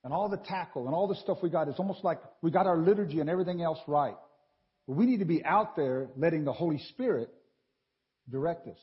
[0.03, 2.65] And all the tackle and all the stuff we got, it's almost like we got
[2.65, 4.15] our liturgy and everything else right.
[4.87, 7.29] But we need to be out there letting the Holy Spirit
[8.29, 8.77] direct us.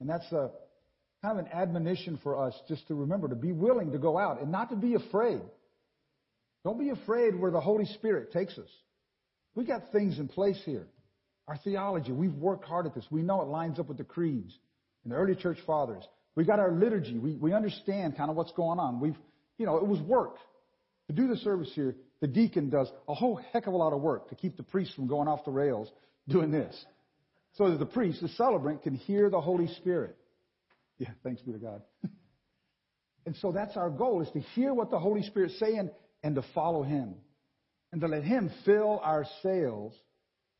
[0.00, 0.50] And that's a
[1.22, 4.40] kind of an admonition for us just to remember to be willing to go out
[4.40, 5.40] and not to be afraid.
[6.64, 8.68] Don't be afraid where the Holy Spirit takes us.
[9.54, 10.86] We got things in place here.
[11.48, 13.04] Our theology, we've worked hard at this.
[13.10, 14.56] We know it lines up with the creeds
[15.02, 16.04] and the early church fathers.
[16.36, 17.18] We got our liturgy.
[17.18, 19.00] We, we understand kind of what's going on.
[19.00, 19.16] We've,
[19.58, 20.36] you know, it was work.
[21.08, 24.00] To do the service here, the deacon does a whole heck of a lot of
[24.00, 25.90] work to keep the priest from going off the rails
[26.28, 26.84] doing this.
[27.54, 30.16] So that the priest, the celebrant, can hear the Holy Spirit.
[30.98, 31.82] Yeah, thanks be to God.
[33.26, 35.90] and so that's our goal, is to hear what the Holy Spirit's saying
[36.22, 37.14] and to follow Him.
[37.90, 39.94] And to let Him fill our sails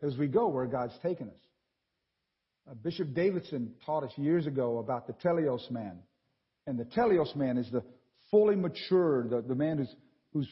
[0.02, 1.38] as we go where God's taken us.
[2.68, 5.98] Uh, Bishop Davidson taught us years ago about the teleos man.
[6.66, 7.82] And the teleos man is the
[8.30, 9.94] fully mature, the, the man who's,
[10.32, 10.48] who's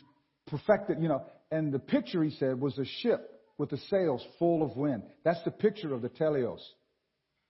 [0.47, 1.25] perfected, you know.
[1.51, 5.03] And the picture, he said, was a ship with the sails full of wind.
[5.25, 6.61] That's the picture of the teleos.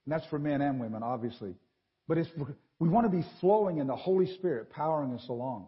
[0.05, 1.55] And that's for men and women, obviously.
[2.07, 2.29] But it's,
[2.79, 5.67] we want to be flowing in the Holy Spirit, powering us along.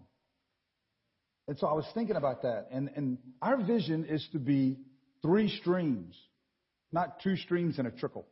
[1.47, 2.67] And so I was thinking about that.
[2.71, 4.77] And, and our vision is to be
[5.21, 6.15] three streams,
[6.91, 8.25] not two streams and a trickle.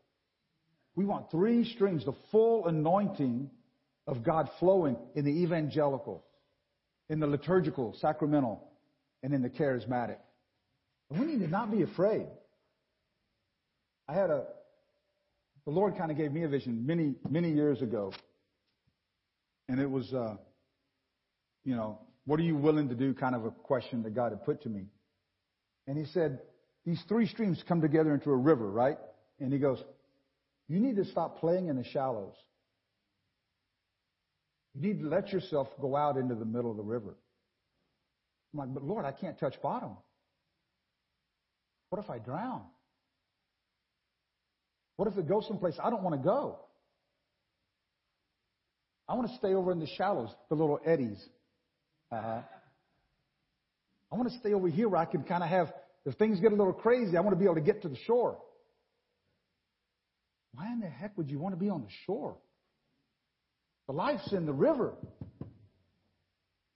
[0.96, 3.50] We want three streams, the full anointing
[4.08, 6.26] of God flowing in the evangelical,
[7.10, 8.68] in the liturgical, sacramental,
[9.24, 10.18] and in the charismatic.
[11.10, 12.28] And we need to not be afraid.
[14.08, 14.46] I had a,
[15.66, 18.12] the Lord kind of gave me a vision many, many years ago.
[19.68, 20.36] And it was, uh,
[21.64, 24.44] you know, what are you willing to do kind of a question that God had
[24.44, 24.86] put to me.
[25.88, 26.40] And he said,
[26.86, 28.98] these three streams come together into a river, right?
[29.40, 29.84] And he goes,
[30.70, 32.36] you need to stop playing in the shallows.
[34.76, 37.16] You need to let yourself go out into the middle of the river.
[38.54, 39.98] I'm like, but Lord, I can't touch bottom.
[41.90, 42.62] What if I drown?
[44.96, 46.60] What if it goes someplace I don't want to go?
[49.08, 51.18] I want to stay over in the shallows, the little eddies.
[52.12, 52.42] Uh-huh.
[54.12, 55.72] I want to stay over here where I can kind of have,
[56.06, 57.98] if things get a little crazy, I want to be able to get to the
[58.06, 58.38] shore.
[60.54, 62.38] Why in the heck would you want to be on the shore?
[63.88, 64.94] The life's in the river.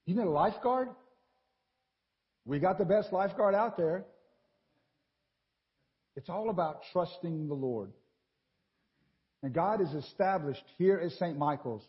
[0.05, 0.89] You need a lifeguard?
[2.45, 4.05] We got the best lifeguard out there.
[6.15, 7.91] It's all about trusting the Lord.
[9.41, 11.37] And God has established here at St.
[11.37, 11.83] Michael's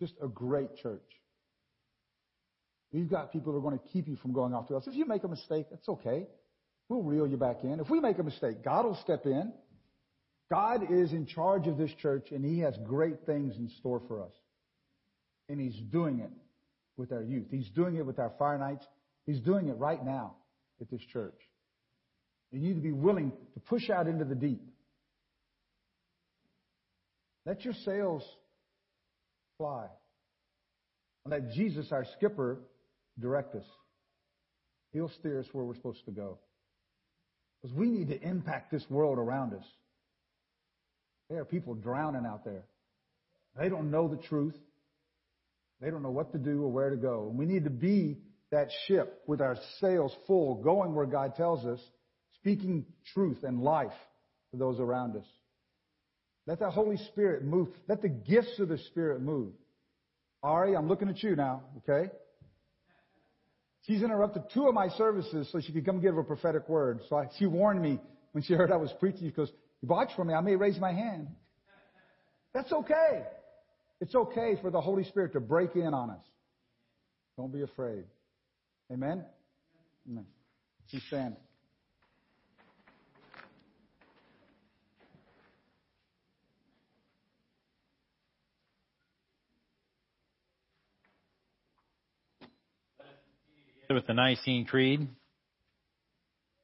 [0.00, 1.00] just a great church.
[2.92, 4.86] We've got people who are going to keep you from going off the rails.
[4.86, 6.26] If you make a mistake, that's okay.
[6.88, 7.80] We'll reel you back in.
[7.80, 9.52] If we make a mistake, God will step in.
[10.52, 14.22] God is in charge of this church and He has great things in store for
[14.22, 14.32] us.
[15.48, 16.28] And He's doing it
[16.98, 17.46] with our youth.
[17.50, 18.84] He's doing it with our fire nights.
[19.24, 20.34] He's doing it right now
[20.82, 21.38] at this church.
[22.50, 24.60] You need to be willing to push out into the deep.
[27.46, 28.22] Let your sails
[29.56, 29.86] fly.
[31.24, 32.58] Let Jesus, our skipper,
[33.18, 33.64] direct us.
[34.92, 36.38] He'll steer us where we're supposed to go.
[37.62, 39.64] Because we need to impact this world around us.
[41.32, 42.64] There are people drowning out there.
[43.58, 44.54] They don't know the truth.
[45.80, 47.28] They don't know what to do or where to go.
[47.30, 48.18] And we need to be
[48.50, 51.80] that ship with our sails full, going where God tells us,
[52.34, 53.94] speaking truth and life
[54.50, 55.24] to those around us.
[56.46, 57.68] Let the Holy Spirit move.
[57.88, 59.54] Let the gifts of the Spirit move.
[60.42, 62.10] Ari, I'm looking at you now, okay?
[63.86, 67.00] She's interrupted two of my services so she could come give a prophetic word.
[67.08, 67.98] So I, she warned me
[68.32, 69.32] when she heard I was preaching.
[69.34, 69.50] Goes,
[69.82, 70.32] you watch for me.
[70.32, 71.28] I may raise my hand.
[72.54, 73.24] That's okay.
[74.00, 76.24] It's okay for the Holy Spirit to break in on us.
[77.36, 78.04] Don't be afraid.
[78.92, 79.24] Amen?
[80.08, 80.26] Amen.
[80.90, 81.36] Please stand.
[93.88, 95.06] with the Nicene Creed.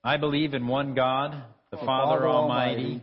[0.02, 1.32] I believe in one God,
[1.70, 3.02] the The Father Father Almighty,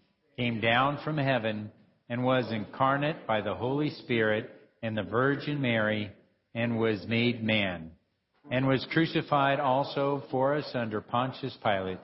[0.41, 1.69] came down from heaven
[2.09, 4.49] and was incarnate by the Holy Spirit
[4.81, 6.11] and the Virgin Mary
[6.55, 7.91] and was made man,
[8.49, 11.99] and was crucified also for us under Pontius Pilate.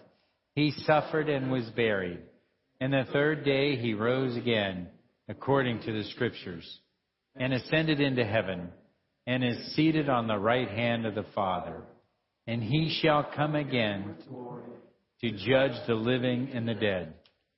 [0.54, 2.20] He suffered and was buried,
[2.80, 4.88] and the third day he rose again,
[5.28, 6.80] according to the Scriptures,
[7.36, 8.70] and ascended into heaven,
[9.26, 11.82] and is seated on the right hand of the Father.
[12.46, 14.16] And he shall come again
[15.22, 17.16] to judge the living and the dead,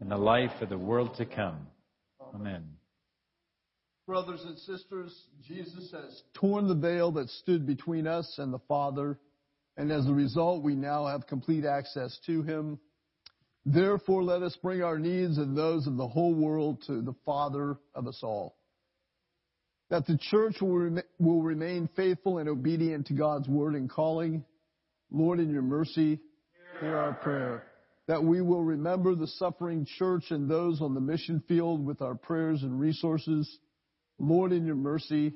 [0.00, 1.66] and the life of the world to come.
[2.34, 2.64] Amen.
[4.06, 5.12] Brothers and sisters,
[5.46, 9.18] Jesus has torn the veil that stood between us and the Father,
[9.76, 12.78] and as a result, we now have complete access to Him.
[13.64, 17.78] Therefore, let us bring our needs and those of the whole world to the Father
[17.96, 18.56] of us all.
[19.90, 24.44] That the church will, rem- will remain faithful and obedient to God's word and calling.
[25.10, 26.20] Lord, in your mercy,
[26.80, 27.64] hear our prayer.
[28.08, 32.14] That we will remember the suffering church and those on the mission field with our
[32.14, 33.58] prayers and resources
[34.18, 35.34] Lord, in your mercy,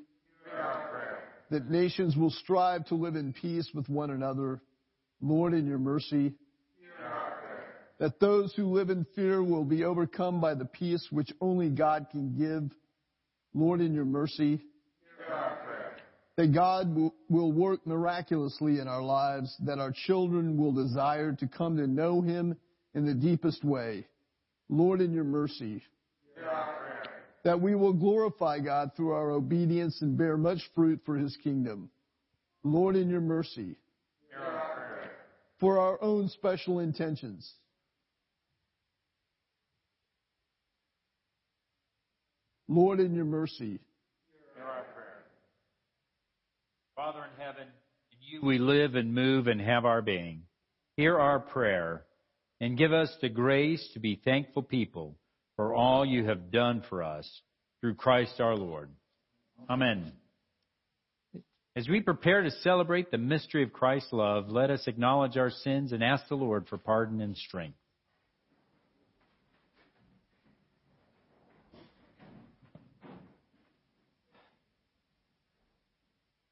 [1.50, 4.62] that nations will strive to live in peace with one another.
[5.20, 6.32] Lord, in your mercy,
[7.98, 12.06] that those who live in fear will be overcome by the peace which only God
[12.10, 12.70] can give.
[13.52, 14.62] Lord, in your mercy,
[16.40, 16.96] that God
[17.28, 22.22] will, work miraculously in our lives, that our children will desire to come to know
[22.22, 22.56] Him
[22.94, 24.06] in the deepest way.
[24.70, 25.82] Lord, in your mercy,
[27.44, 31.90] that we will glorify God through our obedience and bear much fruit for His kingdom.
[32.64, 33.76] Lord, in your mercy,
[35.58, 37.52] for our own special intentions.
[42.66, 43.78] Lord, in your mercy.
[47.02, 47.66] Father in heaven,
[48.12, 50.42] in you we live and move and have our being.
[50.98, 52.04] Hear our prayer
[52.60, 55.16] and give us the grace to be thankful people
[55.56, 57.26] for all you have done for us
[57.80, 58.90] through Christ our Lord.
[59.70, 60.12] Amen.
[61.74, 65.92] As we prepare to celebrate the mystery of Christ's love, let us acknowledge our sins
[65.92, 67.78] and ask the Lord for pardon and strength.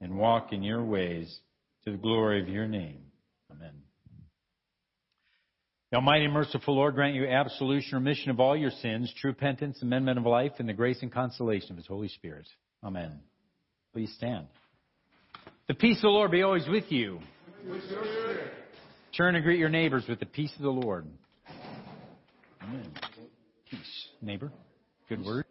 [0.00, 1.40] and walk in your ways
[1.84, 3.02] to the glory of your name.
[3.50, 3.72] Amen.
[5.90, 9.82] The Almighty and merciful Lord grant you absolution, remission of all your sins, true repentance,
[9.82, 12.46] amendment of life, and the grace and consolation of His Holy Spirit.
[12.84, 13.18] Amen.
[13.92, 14.46] Please stand.
[15.66, 17.18] The peace of the Lord be always with you.
[19.16, 21.06] Turn and greet your neighbors with the peace of the Lord.
[22.62, 22.92] Amen.
[23.68, 24.08] Peace.
[24.22, 24.52] Neighbor,
[25.08, 25.44] good word.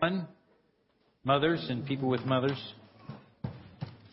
[0.00, 0.28] Everyone,
[1.38, 2.60] mothers and people with mothers.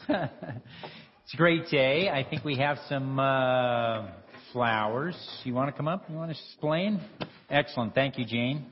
[0.10, 2.08] it's a great day.
[2.08, 4.12] I think we have some uh,
[4.54, 5.16] flowers.
[5.44, 6.06] You want to come up?
[6.08, 7.02] You want to explain?
[7.50, 7.96] Excellent.
[7.96, 8.68] Thank you, Jane.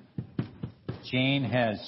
[1.11, 1.79] Jane has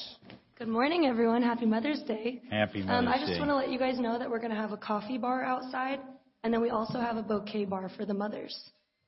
[0.58, 1.44] Good morning, everyone.
[1.44, 2.42] Happy Mother's Day.
[2.50, 3.38] happy Mother's Um, I just Day.
[3.38, 6.00] want to let you guys know that we're going to have a coffee bar outside,
[6.44, 8.60] and then we also have a bouquet bar for the mothers.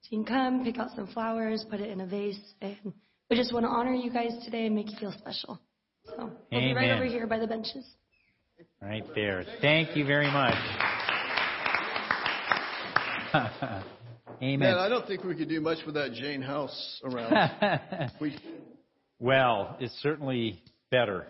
[0.04, 2.94] So you can come, pick out some flowers, put it in a vase, and
[3.32, 5.60] we just want to honor you guys today and make you feel special.
[6.18, 7.86] So we'll be right over here by the benches.
[8.82, 9.46] Right there.
[9.62, 10.56] Thank you very much.
[14.42, 14.60] Amen.
[14.60, 18.12] Man, I don't think we could do much with that Jane House around.
[18.22, 18.36] we,
[19.20, 20.60] well, it's certainly
[20.90, 21.28] better.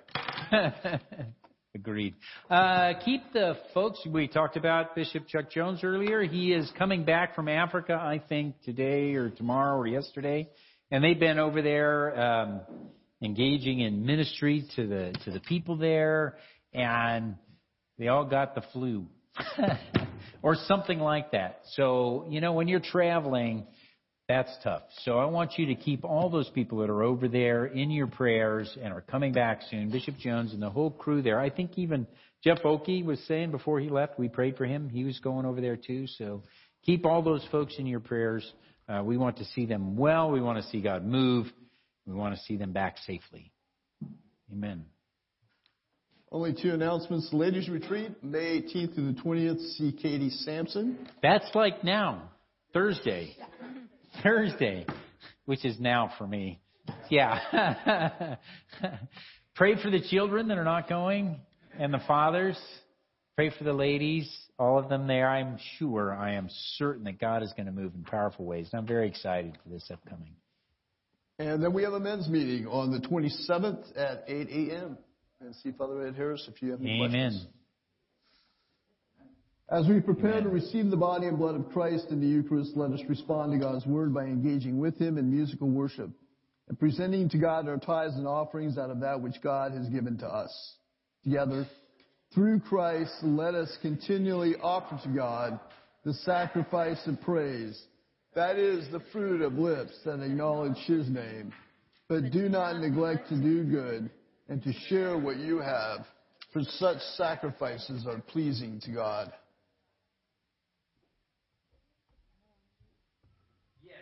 [1.76, 2.16] Agreed.
[2.50, 6.24] Uh, keep the folks we talked about Bishop Chuck Jones earlier.
[6.24, 10.50] He is coming back from Africa, I think today or tomorrow or yesterday,
[10.92, 12.62] and they've been over there um,
[13.22, 16.38] engaging in ministry to the to the people there,
[16.74, 17.36] and
[17.98, 19.06] they all got the flu
[20.42, 21.62] or something like that.
[21.74, 23.66] So you know when you're traveling.
[24.30, 24.82] That's tough.
[25.06, 28.08] So I want you to keep all those people that are over there in your
[28.08, 29.90] prayers and are coming back soon.
[29.90, 31.40] Bishop Jones and the whole crew there.
[31.40, 32.06] I think even
[32.44, 34.90] Jeff Oakey was saying before he left, we prayed for him.
[34.90, 36.08] He was going over there too.
[36.08, 36.44] So
[36.86, 38.50] keep all those folks in your prayers.
[38.88, 40.32] Uh, we want to see them well.
[40.32, 41.48] We want to see God move.
[42.08, 43.52] We want to see them back safely.
[44.52, 44.86] Amen.
[46.32, 47.30] only two announcements.
[47.34, 49.60] Ladies Retreat, May 18th through the 20th.
[49.76, 50.98] See Katie Sampson.
[51.22, 52.32] That's like now,
[52.74, 53.36] Thursday.
[54.24, 54.86] Thursday,
[55.46, 56.62] which is now for me.
[57.10, 58.38] Yeah.
[59.56, 61.40] Pray for the children that are not going
[61.78, 62.58] and the fathers.
[63.36, 65.30] Pray for the ladies, all of them there.
[65.30, 66.48] I'm sure, I am
[66.78, 68.70] certain that God is going to move in powerful ways.
[68.72, 70.36] And I'm very excited for this upcoming.
[71.40, 74.98] And then we have a men's meeting on the 27th at 8 a.m.
[75.40, 77.10] And see Father Ed Harris if you have any Amen.
[77.12, 77.48] questions.
[79.70, 82.92] As we prepare to receive the body and blood of Christ in the Eucharist, let
[82.92, 86.10] us respond to God's word by engaging with Him in musical worship
[86.70, 90.18] and presenting to God our tithes and offerings out of that which God has given
[90.20, 90.76] to us.
[91.24, 91.68] Together,
[92.34, 95.60] Through Christ, let us continually offer to God
[96.04, 97.80] the sacrifice of praise.
[98.38, 101.52] That is the fruit of lips that acknowledge his name.
[102.08, 104.12] But do not neglect to do good
[104.48, 106.06] and to share what you have,
[106.54, 109.34] for such sacrifices are pleasing to God.
[113.84, 113.96] Yes.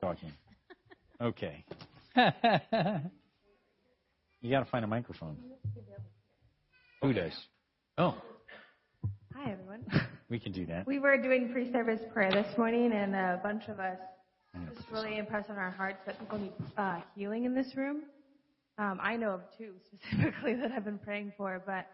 [0.00, 0.32] Talking.
[1.20, 1.62] Okay.
[4.40, 5.36] you got to find a microphone.
[7.02, 7.34] Who does?
[7.98, 8.16] Oh,
[9.34, 9.84] Hi, everyone.
[10.30, 10.86] We can do that.
[10.86, 13.98] We were doing pre-service prayer this morning, and a bunch of us
[14.74, 18.02] just really impressed on our hearts that people need uh, healing in this room.
[18.78, 19.72] Um, I know of two
[20.02, 21.86] specifically that I've been praying for, but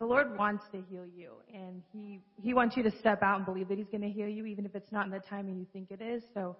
[0.00, 3.44] the Lord wants to heal you, and He He wants you to step out and
[3.44, 5.66] believe that He's going to heal you, even if it's not in the timing you
[5.72, 6.22] think it is.
[6.32, 6.56] So,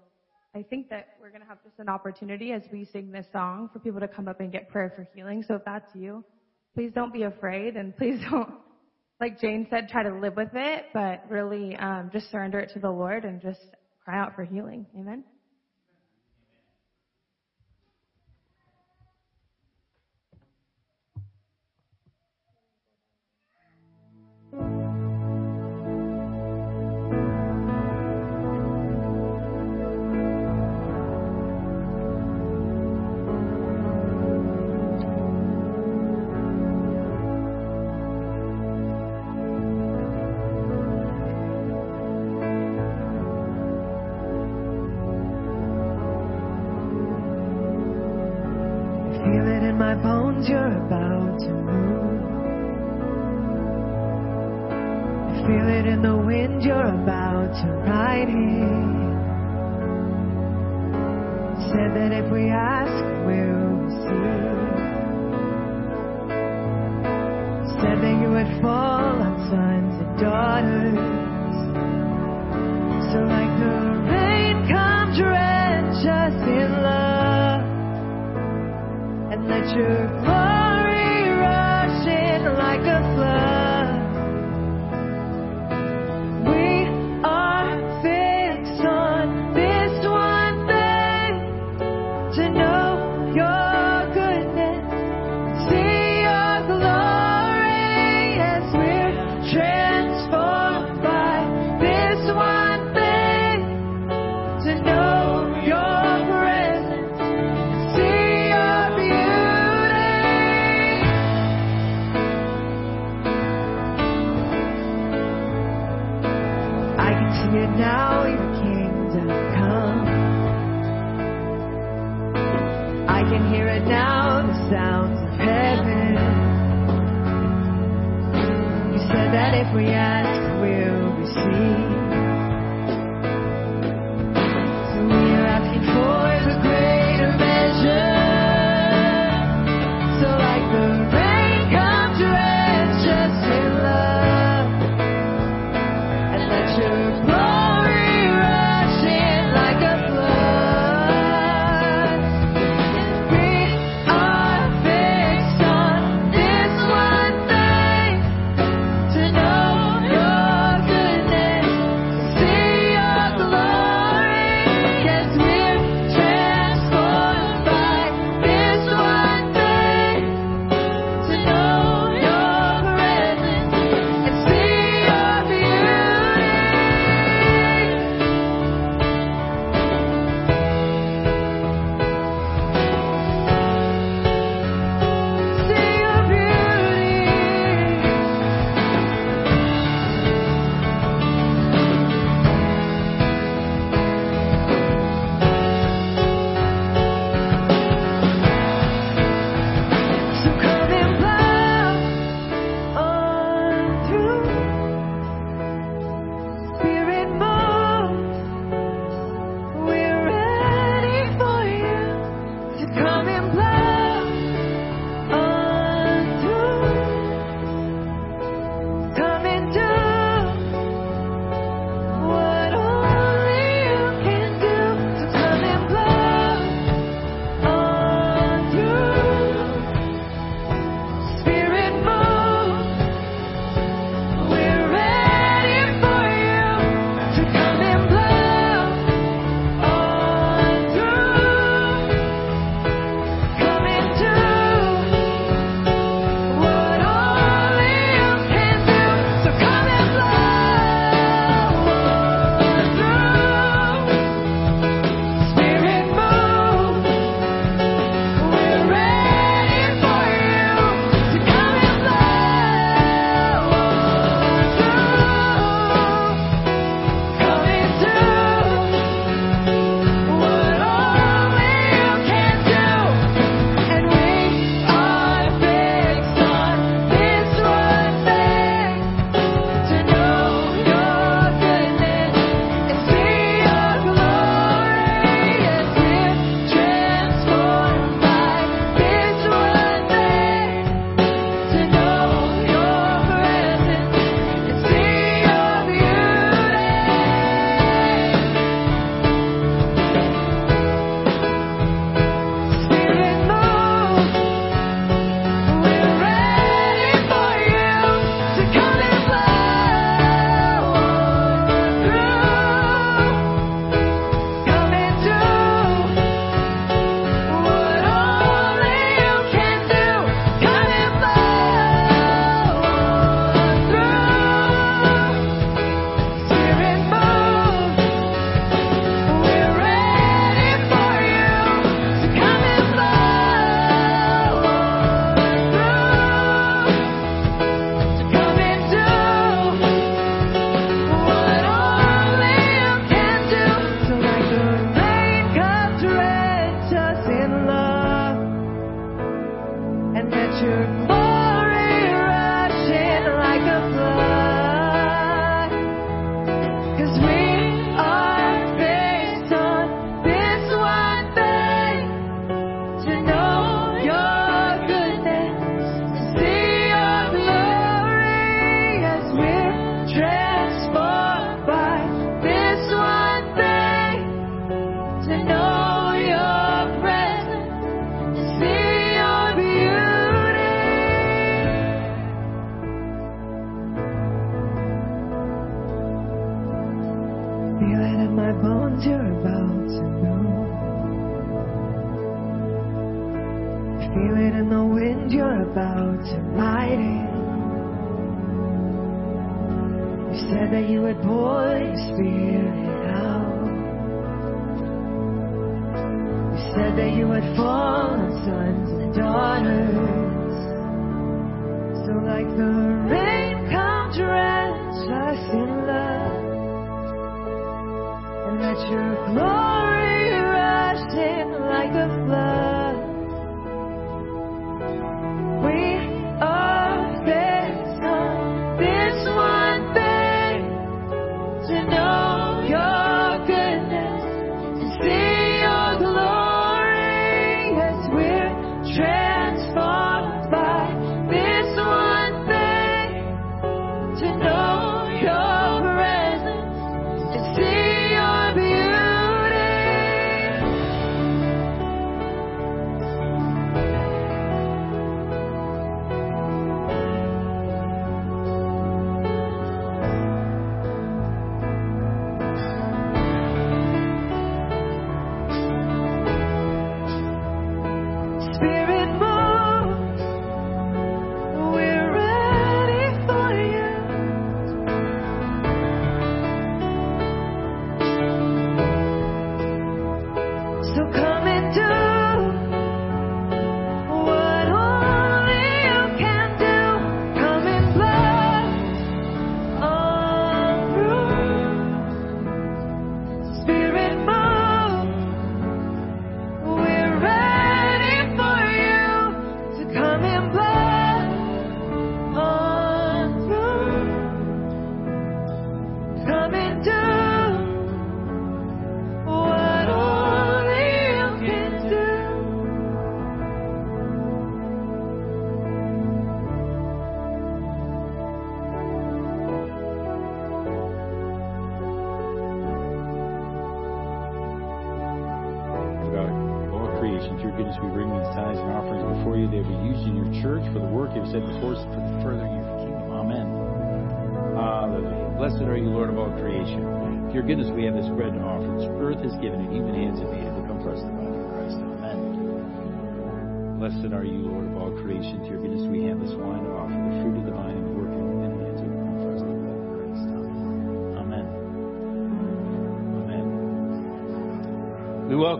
[0.54, 3.70] I think that we're going to have just an opportunity as we sing this song
[3.72, 5.42] for people to come up and get prayer for healing.
[5.46, 6.22] So, if that's you,
[6.74, 8.50] please don't be afraid, and please don't,
[9.20, 12.80] like Jane said, try to live with it, but really um, just surrender it to
[12.80, 13.60] the Lord and just
[14.04, 14.86] cry out for healing.
[14.98, 15.24] Amen.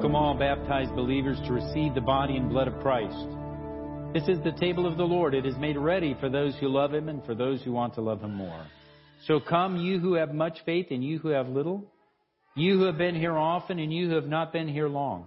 [0.04, 3.26] Welcome all baptized believers to receive the body and blood of Christ.
[4.12, 5.32] This is the table of the Lord.
[5.32, 8.02] It is made ready for those who love him and for those who want to
[8.02, 8.66] love him more.
[9.26, 11.90] So come, you who have much faith and you who have little,
[12.54, 15.26] you who have been here often and you who have not been here long,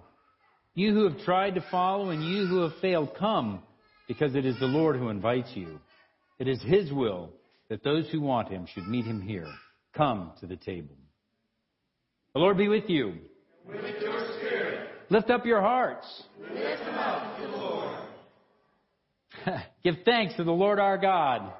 [0.76, 3.60] you who have tried to follow and you who have failed, come,
[4.06, 5.80] because it is the Lord who invites you.
[6.38, 7.30] It is his will
[7.68, 9.48] that those who want him should meet him here.
[9.96, 10.94] Come to the table.
[12.32, 13.14] The Lord be with you.
[13.68, 16.06] With your spirit, Lift up your hearts.
[16.40, 17.98] lift them up to the Lord.
[19.84, 21.52] Give thanks to the Lord our God.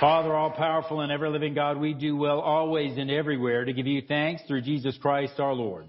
[0.00, 3.86] Father, all powerful and ever living God, we do well always and everywhere to give
[3.86, 5.86] you thanks through Jesus Christ our Lord.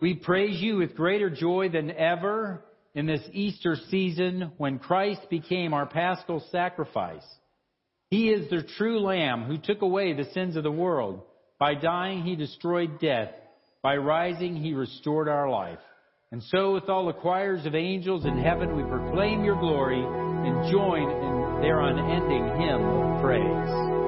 [0.00, 5.74] We praise you with greater joy than ever in this Easter season when Christ became
[5.74, 7.24] our paschal sacrifice.
[8.10, 11.22] He is the true Lamb who took away the sins of the world.
[11.60, 13.30] By dying, he destroyed death.
[13.82, 15.78] By rising, he restored our life.
[16.32, 20.70] And so, with all the choirs of angels in heaven, we proclaim your glory and
[20.72, 24.00] join in their unending hymn of praise.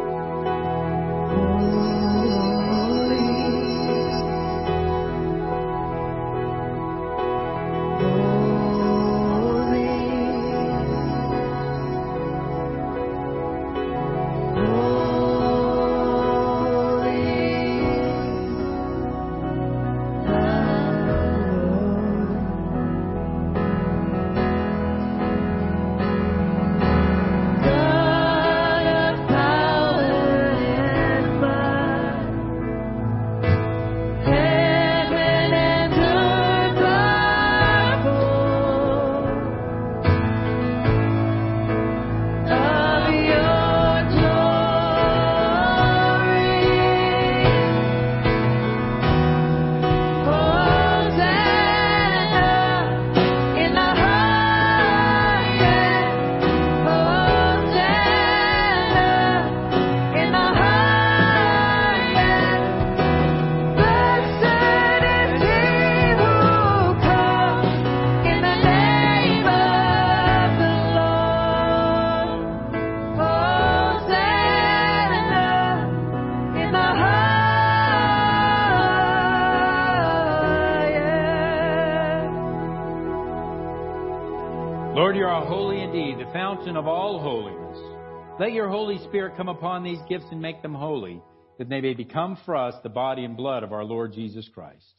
[86.62, 88.38] Fountain of all holiness.
[88.38, 91.20] Let your Holy Spirit come upon these gifts and make them holy,
[91.58, 94.94] that they may become for us the body and blood of our Lord Jesus Christ.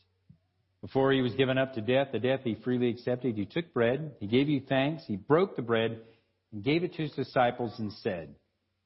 [0.81, 4.11] Before he was given up to death, the death he freely accepted, he took bread,
[4.19, 6.01] he gave you thanks, he broke the bread,
[6.51, 8.35] and gave it to his disciples and said,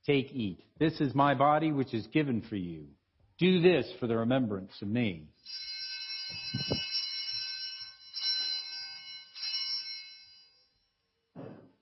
[0.05, 0.59] Take, eat.
[0.77, 2.85] This is my body which is given for you.
[3.39, 5.29] Do this for the remembrance of me.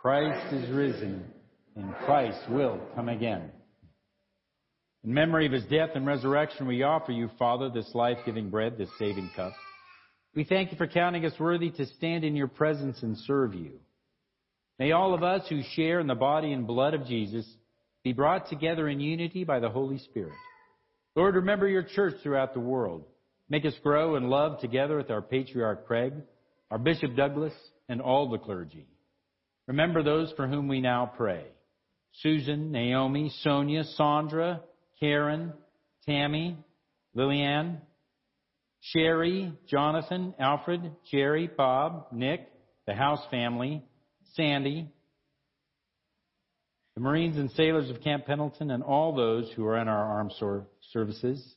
[0.00, 1.24] Christ is risen,
[1.76, 3.50] and Christ will come again.
[5.04, 8.78] In memory of his death and resurrection, we offer you, Father, this life giving bread,
[8.78, 9.52] this saving cup.
[10.34, 13.72] We thank you for counting us worthy to stand in your presence and serve you.
[14.78, 17.46] May all of us who share in the body and blood of Jesus
[18.02, 20.32] be brought together in unity by the Holy Spirit.
[21.14, 23.04] Lord, remember your church throughout the world.
[23.50, 26.14] Make us grow in love together with our Patriarch Craig,
[26.70, 27.52] our Bishop Douglas,
[27.88, 28.86] and all the clergy.
[29.70, 31.44] Remember those for whom we now pray.
[32.22, 34.62] Susan, Naomi, Sonia, Sandra,
[34.98, 35.52] Karen,
[36.04, 36.56] Tammy,
[37.14, 37.80] Lillian,
[38.80, 42.50] Sherry, Jonathan, Alfred, Jerry, Bob, Nick,
[42.88, 43.84] the House family,
[44.34, 44.88] Sandy,
[46.96, 50.32] the Marines and sailors of Camp Pendleton, and all those who are in our armed
[50.92, 51.54] services.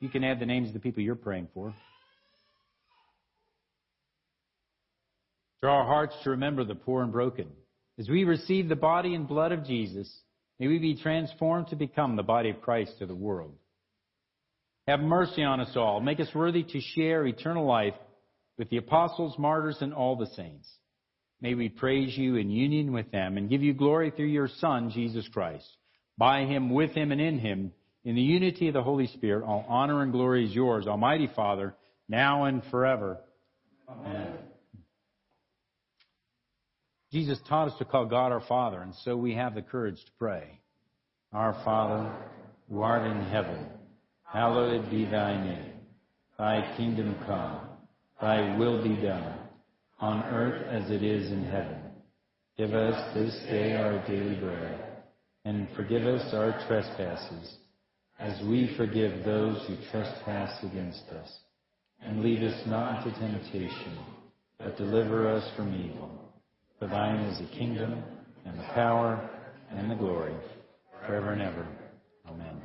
[0.00, 1.74] You can add the names of the people you're praying for.
[5.62, 7.46] Draw our hearts to remember the poor and broken.
[7.98, 10.12] As we receive the body and blood of Jesus,
[10.58, 13.54] may we be transformed to become the body of Christ to the world.
[14.88, 16.00] Have mercy on us all.
[16.00, 17.94] Make us worthy to share eternal life
[18.58, 20.68] with the apostles, martyrs, and all the saints.
[21.40, 24.90] May we praise you in union with them and give you glory through your Son,
[24.90, 25.68] Jesus Christ.
[26.18, 27.72] By him, with him, and in him,
[28.04, 31.74] in the unity of the Holy Spirit, all honor and glory is yours, Almighty Father,
[32.08, 33.18] now and forever.
[33.88, 34.38] Amen.
[37.12, 40.10] Jesus taught us to call God our Father, and so we have the courage to
[40.18, 40.58] pray.
[41.34, 42.10] Our Father,
[42.70, 43.66] who art in heaven,
[44.24, 45.72] hallowed be thy name.
[46.38, 47.60] Thy kingdom come,
[48.18, 49.38] thy will be done,
[50.00, 51.76] on earth as it is in heaven.
[52.56, 55.02] Give us this day our daily bread,
[55.44, 57.56] and forgive us our trespasses,
[58.18, 61.30] as we forgive those who trespass against us.
[62.00, 63.98] And lead us not into temptation,
[64.58, 66.21] but deliver us from evil.
[66.82, 68.02] For thine is the kingdom,
[68.44, 69.30] and the power,
[69.70, 70.34] and the glory,
[71.06, 71.64] forever and ever.
[72.28, 72.60] Amen.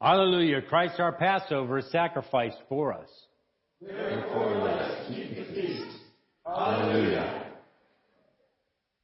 [0.00, 0.62] Hallelujah.
[0.62, 3.08] Christ our Passover is sacrificed for us.
[3.80, 5.96] Therefore let us keep the feast.
[6.46, 7.46] Hallelujah.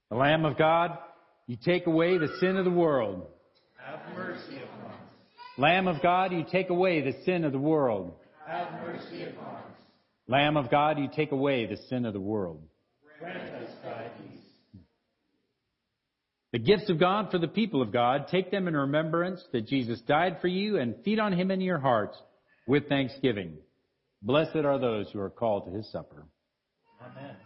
[0.09, 0.99] The Lamb of God,
[1.49, 3.27] you take away the sin of the world.
[3.85, 5.01] Have mercy upon us.
[5.59, 8.15] Lamb of God, you take away the sin of the world.
[8.47, 9.63] Have mercy upon us.
[10.29, 12.63] Lamb of God, you take away the sin of the world.
[13.19, 14.41] Grant us thy peace.
[16.53, 20.01] The gifts of God for the people of God, take them in remembrance that Jesus
[20.03, 22.17] died for you and feed on him in your hearts
[22.67, 23.57] with thanksgiving.
[24.21, 26.27] Blessed are those who are called to his supper.
[27.01, 27.37] Amen.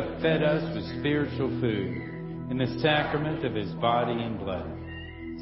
[0.00, 4.66] Have fed us with spiritual food in the sacrament of his body and blood.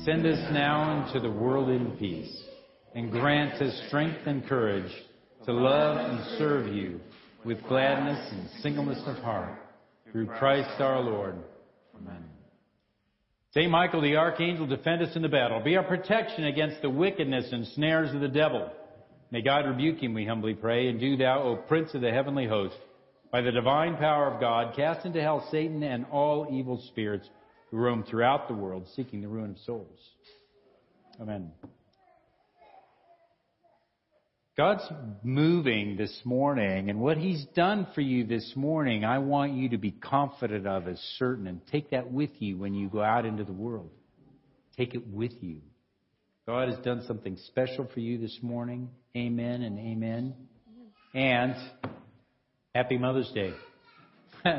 [0.05, 2.43] Send us now into the world in peace,
[2.95, 4.91] and grant us strength and courage
[5.45, 6.99] to love and serve you
[7.45, 9.59] with gladness and singleness of heart.
[10.11, 11.37] Through Christ our Lord.
[11.95, 12.25] Amen.
[13.53, 15.61] Saint Michael the Archangel, defend us in the battle.
[15.61, 18.71] Be our protection against the wickedness and snares of the devil.
[19.31, 22.47] May God rebuke him, we humbly pray, and do thou, O Prince of the heavenly
[22.47, 22.77] host,
[23.37, 27.29] by the divine power of God, cast into hell Satan and all evil spirits
[27.71, 30.01] who roam throughout the world seeking the ruin of souls.
[31.21, 31.53] Amen.
[34.57, 34.91] God's
[35.23, 39.77] moving this morning, and what He's done for you this morning, I want you to
[39.77, 43.45] be confident of as certain, and take that with you when you go out into
[43.45, 43.91] the world.
[44.79, 45.61] Take it with you.
[46.47, 48.89] God has done something special for you this morning.
[49.15, 50.33] Amen and amen.
[51.13, 51.55] And
[52.77, 53.53] happy Mother's Day.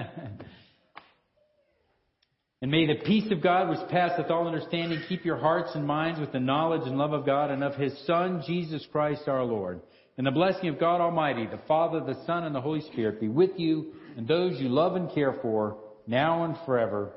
[2.59, 6.19] And may the peace of God, which passeth all understanding, keep your hearts and minds
[6.19, 9.79] with the knowledge and love of God and of His Son, Jesus Christ our Lord.
[10.17, 13.27] And the blessing of God Almighty, the Father, the Son, and the Holy Spirit be
[13.27, 15.77] with you and those you love and care for,
[16.07, 17.11] now and forever.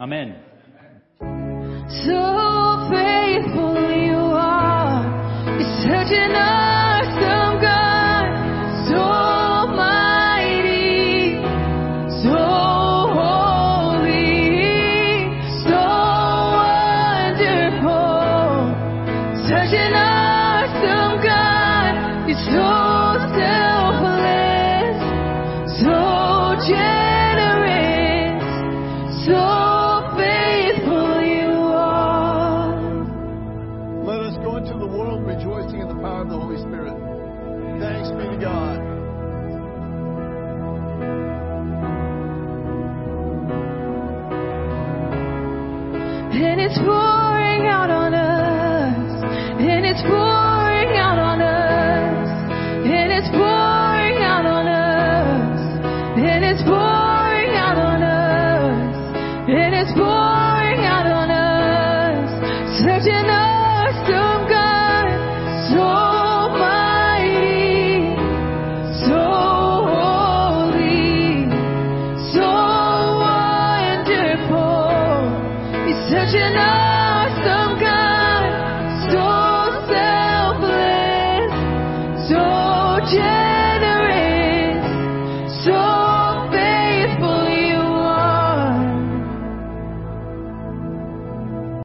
[0.00, 0.36] Amen.
[1.20, 4.70] So faithful you are.